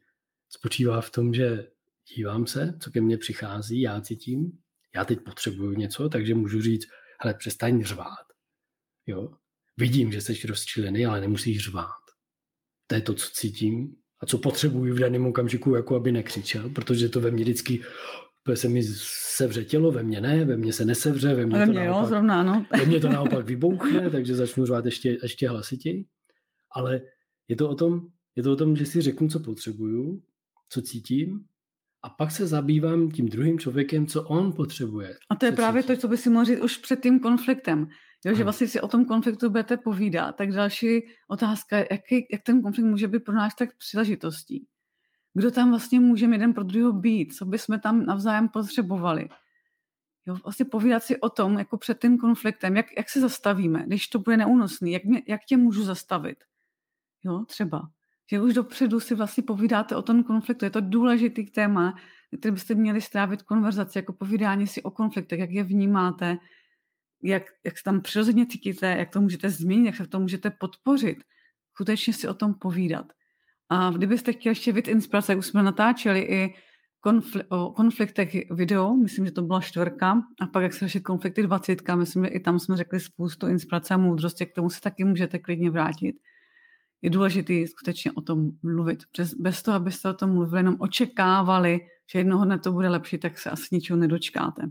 spočívá 0.50 1.02
v 1.02 1.10
tom, 1.10 1.34
že 1.34 1.68
dívám 2.16 2.48
se, 2.48 2.78
co 2.82 2.92
ke 2.92 3.02
mně 3.02 3.18
přichází, 3.18 3.82
já 3.82 4.02
cítím, 4.02 4.52
já 4.96 5.06
teď 5.06 5.20
potřebuju 5.26 5.72
něco, 5.72 6.10
takže 6.10 6.36
můžu 6.36 6.62
říct, 6.62 6.88
hele, 7.22 7.34
přestaň 7.34 7.84
řvát. 7.84 8.26
Jo? 9.08 9.30
Vidím, 9.78 10.12
že 10.12 10.22
jsi 10.22 10.48
rozčilený, 10.48 11.06
ale 11.06 11.22
nemusíš 11.22 11.63
řvát. 11.63 12.04
To 12.88 12.96
je 12.96 13.02
to, 13.02 13.13
co 13.13 13.28
cítím 13.34 13.96
a 14.20 14.26
co 14.26 14.38
potřebuji 14.38 14.94
v 14.94 15.00
daném 15.00 15.26
okamžiku, 15.26 15.76
jako 15.76 15.96
aby 15.96 16.12
nekřičel, 16.12 16.70
protože 16.70 17.10
to 17.10 17.22
ve 17.22 17.32
mně 17.32 17.44
vždycky 17.44 17.84
se 18.56 18.70
mi 18.70 18.84
sevře 19.38 19.66
tělo, 19.66 19.92
ve 19.92 20.04
mně 20.04 20.22
ne, 20.22 20.46
ve 20.46 20.58
mně 20.58 20.74
se 20.74 20.86
nesevře, 20.86 21.34
ve 21.34 21.46
mně, 21.46 21.58
ve 21.58 21.66
to 21.66 21.72
mě 21.72 21.80
naopak, 21.80 22.02
jo, 22.04 22.08
zrovna, 22.10 22.44
no. 22.44 22.66
ve 22.78 22.86
mně 22.86 23.00
to 23.00 23.10
naopak 23.10 23.46
vybouchne, 23.46 24.10
takže 24.12 24.36
začnu 24.36 24.66
řvát 24.66 24.86
ještě, 24.86 25.18
ještě 25.24 25.50
hlasitěji. 25.50 26.06
Ale 26.72 27.02
je 27.48 27.56
to, 27.56 27.70
o 27.70 27.76
tom, 27.76 28.02
je 28.36 28.44
to 28.44 28.52
o 28.52 28.56
tom, 28.56 28.76
že 28.76 28.86
si 28.86 29.02
řeknu, 29.02 29.28
co 29.28 29.40
potřebuju, 29.40 30.22
co 30.70 30.82
cítím 30.82 31.46
a 32.04 32.10
pak 32.10 32.32
se 32.32 32.48
zabývám 32.48 33.12
tím 33.12 33.30
druhým 33.30 33.60
člověkem, 33.60 34.08
co 34.08 34.24
on 34.24 34.54
potřebuje. 34.54 35.16
A 35.30 35.36
to 35.36 35.46
je 35.46 35.52
právě 35.52 35.84
cítí. 35.84 35.96
to, 35.96 36.02
co 36.02 36.08
by 36.08 36.18
si 36.18 36.30
mohl 36.30 36.46
říct 36.46 36.60
už 36.60 36.78
před 36.78 37.02
tím 37.02 37.20
konfliktem. 37.20 37.88
Jo, 38.26 38.36
že 38.36 38.44
vlastně 38.44 38.68
si 38.68 38.82
o 38.82 38.88
tom 38.88 39.06
konfliktu 39.06 39.50
budete 39.50 39.78
povídat. 39.78 40.36
Tak 40.36 40.52
další 40.52 41.02
otázka, 41.28 41.78
jaký, 41.78 42.28
jak 42.32 42.44
ten 42.44 42.62
konflikt 42.62 42.86
může 42.86 43.08
být 43.08 43.24
pro 43.24 43.36
nás 43.36 43.56
tak 43.56 43.70
příležitostí 43.78 44.68
kdo 45.38 45.52
tam 45.52 45.69
vlastně 45.69 46.00
můžeme 46.00 46.36
jeden 46.36 46.54
pro 46.54 46.63
druhého 46.63 46.93
být, 46.93 47.34
co 47.34 47.45
bychom 47.45 47.80
tam 47.80 48.06
navzájem 48.06 48.50
potřebovali. 48.50 49.30
Jo, 50.26 50.38
vlastně 50.43 50.65
povídat 50.65 51.04
si 51.04 51.19
o 51.19 51.30
tom, 51.30 51.58
jako 51.60 51.78
před 51.78 52.02
tím 52.02 52.17
konfliktem, 52.17 52.76
jak, 52.76 52.86
jak 52.97 53.10
se 53.10 53.19
zastavíme, 53.19 53.84
když 53.88 54.08
to 54.08 54.19
bude 54.19 54.38
neúnosný, 54.38 54.91
jak, 54.91 55.04
mě, 55.04 55.21
jak 55.28 55.41
tě 55.45 55.58
můžu 55.58 55.84
zastavit. 55.84 56.38
Jo, 57.23 57.45
třeba. 57.47 57.89
Že 58.32 58.41
už 58.41 58.54
dopředu 58.54 59.00
si 59.00 59.15
vlastně 59.15 59.43
povídáte 59.43 59.95
o 59.95 60.02
tom 60.02 60.23
konfliktu. 60.23 60.65
Je 60.65 60.71
to 60.71 60.82
důležitý 60.82 61.45
téma, 61.45 61.95
který 62.39 62.52
byste 62.52 62.76
měli 62.76 63.02
strávit 63.02 63.43
konverzaci, 63.43 63.97
jako 63.97 64.13
povídání 64.13 64.67
si 64.67 64.84
o 64.84 64.91
konfliktech, 64.91 65.39
jak 65.39 65.52
je 65.52 65.63
vnímáte, 65.63 66.38
jak, 67.23 67.43
jak 67.65 67.78
se 67.78 67.84
tam 67.84 68.02
přirozeně 68.02 68.45
cítíte, 68.45 68.88
jak 68.88 69.10
to 69.10 69.21
můžete 69.21 69.50
změnit, 69.50 69.86
jak 69.86 69.95
se 69.95 70.04
v 70.04 70.08
tom 70.08 70.21
můžete 70.21 70.50
podpořit. 70.50 71.17
Skutečně 71.73 72.13
si 72.13 72.28
o 72.28 72.34
tom 72.34 72.54
povídat. 72.54 73.17
A 73.70 73.92
kdybyste 73.92 74.34
chtěli 74.34 74.52
ještě 74.52 74.72
víc 74.72 74.88
inspirace, 74.88 75.36
už 75.36 75.46
jsme 75.46 75.64
natáčeli 75.64 76.20
i 76.20 76.54
konfl- 77.06 77.44
o 77.50 77.72
konfliktech 77.72 78.52
video, 78.52 78.94
myslím, 78.94 79.26
že 79.26 79.32
to 79.32 79.42
byla 79.42 79.62
čtvrka, 79.62 80.22
a 80.42 80.48
pak 80.48 80.64
jak 80.64 80.74
se 80.74 80.80
řešit 80.80 81.00
konflikty 81.00 81.44
dvacítka, 81.44 81.96
myslím, 81.96 82.24
že 82.24 82.30
i 82.30 82.40
tam 82.40 82.60
jsme 82.60 82.78
řekli 82.78 83.00
spoustu 83.00 83.48
inspirace 83.48 83.94
a 83.94 83.98
moudrosti, 83.98 84.46
k 84.46 84.56
tomu 84.56 84.70
se 84.70 84.82
taky 84.82 85.04
můžete 85.04 85.40
klidně 85.40 85.72
vrátit. 85.72 86.16
Je 87.02 87.10
důležité 87.10 87.54
skutečně 87.68 88.12
o 88.12 88.22
tom 88.22 88.52
mluvit. 88.64 89.04
Bez, 89.18 89.34
bez 89.34 89.64
toho, 89.64 89.76
abyste 89.76 90.10
o 90.10 90.14
tom 90.14 90.34
mluvili, 90.34 90.60
jenom 90.60 90.76
očekávali, 90.80 91.80
že 92.12 92.20
jednoho 92.20 92.46
dne 92.46 92.60
to 92.60 92.72
bude 92.72 92.90
lepší, 92.90 93.18
tak 93.18 93.38
se 93.38 93.50
asi 93.50 93.68
ničeho 93.72 94.00
nedočkáte. 94.00 94.62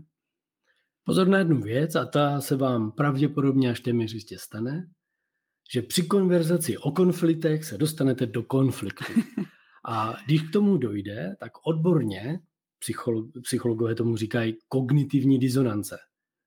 Pozor 1.03 1.27
na 1.27 1.37
jednu 1.37 1.61
věc 1.61 1.95
a 1.95 2.05
ta 2.05 2.41
se 2.41 2.55
vám 2.55 2.91
pravděpodobně 2.91 3.71
až 3.71 3.79
téměř 3.79 4.13
jistě 4.13 4.37
stane, 4.37 4.87
že 5.71 5.81
při 5.81 6.03
konverzaci 6.03 6.77
o 6.77 6.91
konfliktech 6.91 7.63
se 7.63 7.77
dostanete 7.77 8.25
do 8.25 8.43
konfliktu. 8.43 9.13
A 9.89 10.17
když 10.25 10.41
k 10.41 10.51
tomu 10.51 10.77
dojde, 10.77 11.35
tak 11.39 11.51
odborně 11.67 12.39
psychologové 13.41 13.95
tomu 13.95 14.17
říkají 14.17 14.57
kognitivní 14.67 15.39
disonance, 15.39 15.97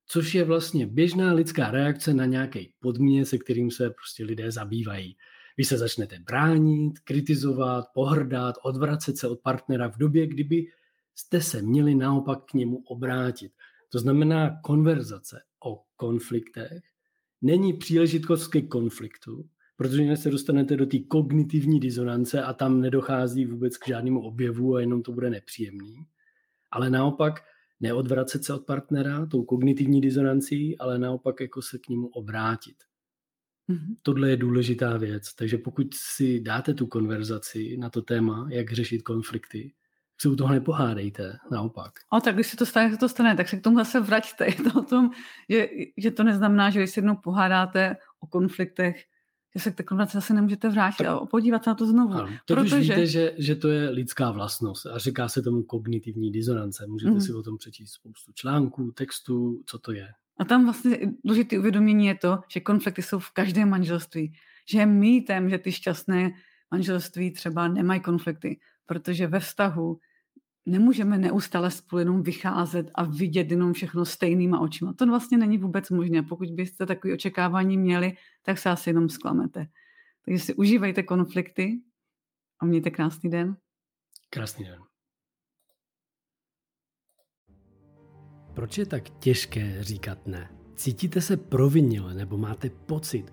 což 0.07 0.35
je 0.35 0.45
vlastně 0.45 0.87
běžná 0.87 1.33
lidská 1.33 1.71
reakce 1.71 2.15
na 2.15 2.27
nějaký 2.27 2.73
podměn, 2.81 3.25
se 3.25 3.39
kterým 3.39 3.71
se 3.71 3.91
prostě 3.91 4.25
lidé 4.25 4.51
zabývají. 4.51 5.17
Vy 5.57 5.65
se 5.65 5.79
začnete 5.79 6.19
bránit, 6.19 6.99
kritizovat, 6.99 7.85
pohrdat, 7.95 8.55
odvracet 8.63 9.19
se 9.19 9.29
od 9.29 9.41
partnera 9.41 9.89
v 9.89 9.99
době, 9.99 10.27
kdyby 10.27 10.67
jste 11.15 11.41
se 11.41 11.63
měli 11.63 11.95
naopak 11.95 12.45
k 12.45 12.55
němu 12.55 12.83
obrátit. 12.87 13.53
To 13.89 13.99
znamená 13.99 14.61
konverzace 14.63 15.41
o 15.65 15.83
konfliktech 15.97 16.83
není 17.43 17.73
příležitost 17.73 18.49
ke 18.49 18.63
konfliktu, 18.63 19.49
protože 19.77 20.17
se 20.17 20.31
dostanete 20.31 20.77
do 20.77 20.87
té 20.87 20.99
kognitivní 20.99 21.81
disonance 21.81 22.43
a 22.43 22.53
tam 22.53 22.81
nedochází 22.81 23.47
vůbec 23.47 23.77
k 23.77 23.89
žádnému 23.89 24.21
objevu 24.21 24.77
a 24.77 24.81
jenom 24.81 25.03
to 25.03 25.13
bude 25.13 25.31
nepříjemný. 25.31 25.97
Ale 26.71 26.91
naopak 26.91 27.41
neodvracet 27.81 28.45
se 28.45 28.55
od 28.55 28.67
partnera 28.67 29.27
tou 29.27 29.45
kognitivní 29.45 30.01
disonancí, 30.01 30.79
ale 30.79 30.99
naopak 30.99 31.41
jako 31.41 31.63
se 31.63 31.79
k 31.79 31.89
němu 31.89 32.09
obrátit. 32.09 32.77
Mm-hmm. 33.71 33.97
Tohle 34.03 34.31
je 34.31 34.37
důležitá 34.37 34.97
věc, 34.97 35.35
takže 35.35 35.59
pokud 35.59 35.95
si 35.95 36.41
dáte 36.41 36.75
tu 36.75 36.87
konverzaci 36.87 37.77
na 37.77 37.91
to 37.91 38.03
téma, 38.03 38.49
jak 38.51 38.73
řešit 38.73 39.03
konflikty, 39.03 39.73
se 40.21 40.29
u 40.29 40.37
toho 40.37 40.51
nepohádejte, 40.53 41.39
naopak. 41.51 41.93
A 42.13 42.21
tak 42.21 42.35
když 42.35 42.47
se 42.47 42.57
to 42.57 42.67
stane, 42.67 42.97
to 42.97 43.09
stane, 43.09 43.37
tak 43.37 43.49
se 43.49 43.57
k 43.57 43.63
tomu 43.63 43.77
zase 43.79 44.01
vraťte. 44.01 44.47
Je 44.49 44.55
to 44.55 44.81
o 44.81 44.83
tom, 44.83 45.11
že, 45.49 45.69
že 45.97 46.11
to 46.11 46.25
neznamená, 46.25 46.71
že 46.71 46.81
když 46.81 46.91
se 46.91 46.99
jednou 46.99 47.17
pohádáte 47.17 47.97
o 48.21 48.27
konfliktech, 48.27 49.05
že 49.57 49.63
se 49.63 49.71
k 49.71 49.75
té 49.75 49.83
konverzaci 49.83 50.17
zase 50.17 50.35
nemůžete 50.35 50.69
vrátit 50.69 51.05
tak, 51.05 51.07
a 51.07 51.27
podívat 51.27 51.65
se 51.65 51.71
na 51.71 51.75
to 51.75 51.87
znovu. 51.87 52.13
Ano, 52.13 52.29
to 52.45 52.55
protože... 52.55 52.77
už 52.77 52.83
víte, 52.83 53.07
že, 53.07 53.33
že 53.39 53.57
to 53.57 53.69
je 53.69 53.89
lidská 53.89 54.31
vlastnost 54.31 54.87
a 54.87 54.99
říká 54.99 55.29
se 55.29 55.43
tomu 55.43 55.63
kognitivní 55.63 56.33
disonance. 56.33 56.87
Můžete 56.87 57.13
mm. 57.13 57.21
si 57.21 57.33
o 57.33 57.43
tom 57.43 57.57
přečíst 57.57 57.93
spoustu 57.93 58.33
článků, 58.33 58.93
textů, 58.93 59.63
co 59.67 59.79
to 59.79 59.93
je. 59.93 60.09
A 60.39 60.45
tam 60.45 60.65
vlastně 60.65 60.99
důležité 61.25 61.59
uvědomění 61.59 62.07
je 62.07 62.15
to, 62.15 62.39
že 62.49 62.61
konflikty 62.61 63.03
jsou 63.03 63.19
v 63.19 63.31
každém 63.31 63.69
manželství. 63.69 64.33
Že 64.69 64.79
je 64.79 64.87
mýtem, 64.87 65.51
že 65.51 65.59
ty 65.59 65.73
šťastné 65.73 66.31
manželství 66.71 67.31
třeba 67.31 67.69
nemají 67.69 68.01
konflikty, 68.01 68.61
protože 68.87 69.27
ve 69.27 69.41
vztahu 69.41 69.99
nemůžeme 70.67 71.19
neustále 71.19 71.71
spolu 71.71 71.99
jenom 71.99 72.23
vycházet 72.23 72.91
a 72.95 73.05
vidět 73.05 73.51
jenom 73.51 73.73
všechno 73.73 74.05
stejnýma 74.05 74.61
očima. 74.61 74.93
To 74.93 75.07
vlastně 75.07 75.39
není 75.39 75.59
vůbec 75.59 75.91
možné. 75.91 76.23
Pokud 76.23 76.51
byste 76.51 76.87
takové 76.87 77.15
očekávání 77.15 77.79
měli, 77.79 78.17
tak 78.43 78.59
se 78.59 78.71
asi 78.71 78.91
jenom 78.91 79.09
zklamete. 79.09 79.67
Takže 80.25 80.45
si 80.45 80.55
užívejte 80.55 81.03
konflikty 81.03 81.81
a 82.61 82.65
mějte 82.65 82.91
krásný 82.91 83.31
den. 83.31 83.57
Krásný 84.31 84.65
den. 84.65 84.83
Proč 88.55 88.79
je 88.79 88.87
tak 88.87 89.11
těžké 89.11 89.85
říkat 89.85 90.27
ne? 90.27 90.51
Cítíte 90.75 91.21
se 91.21 91.37
provinile 91.37 92.15
nebo 92.15 92.39
máte 92.39 92.71
pocit, 92.71 93.33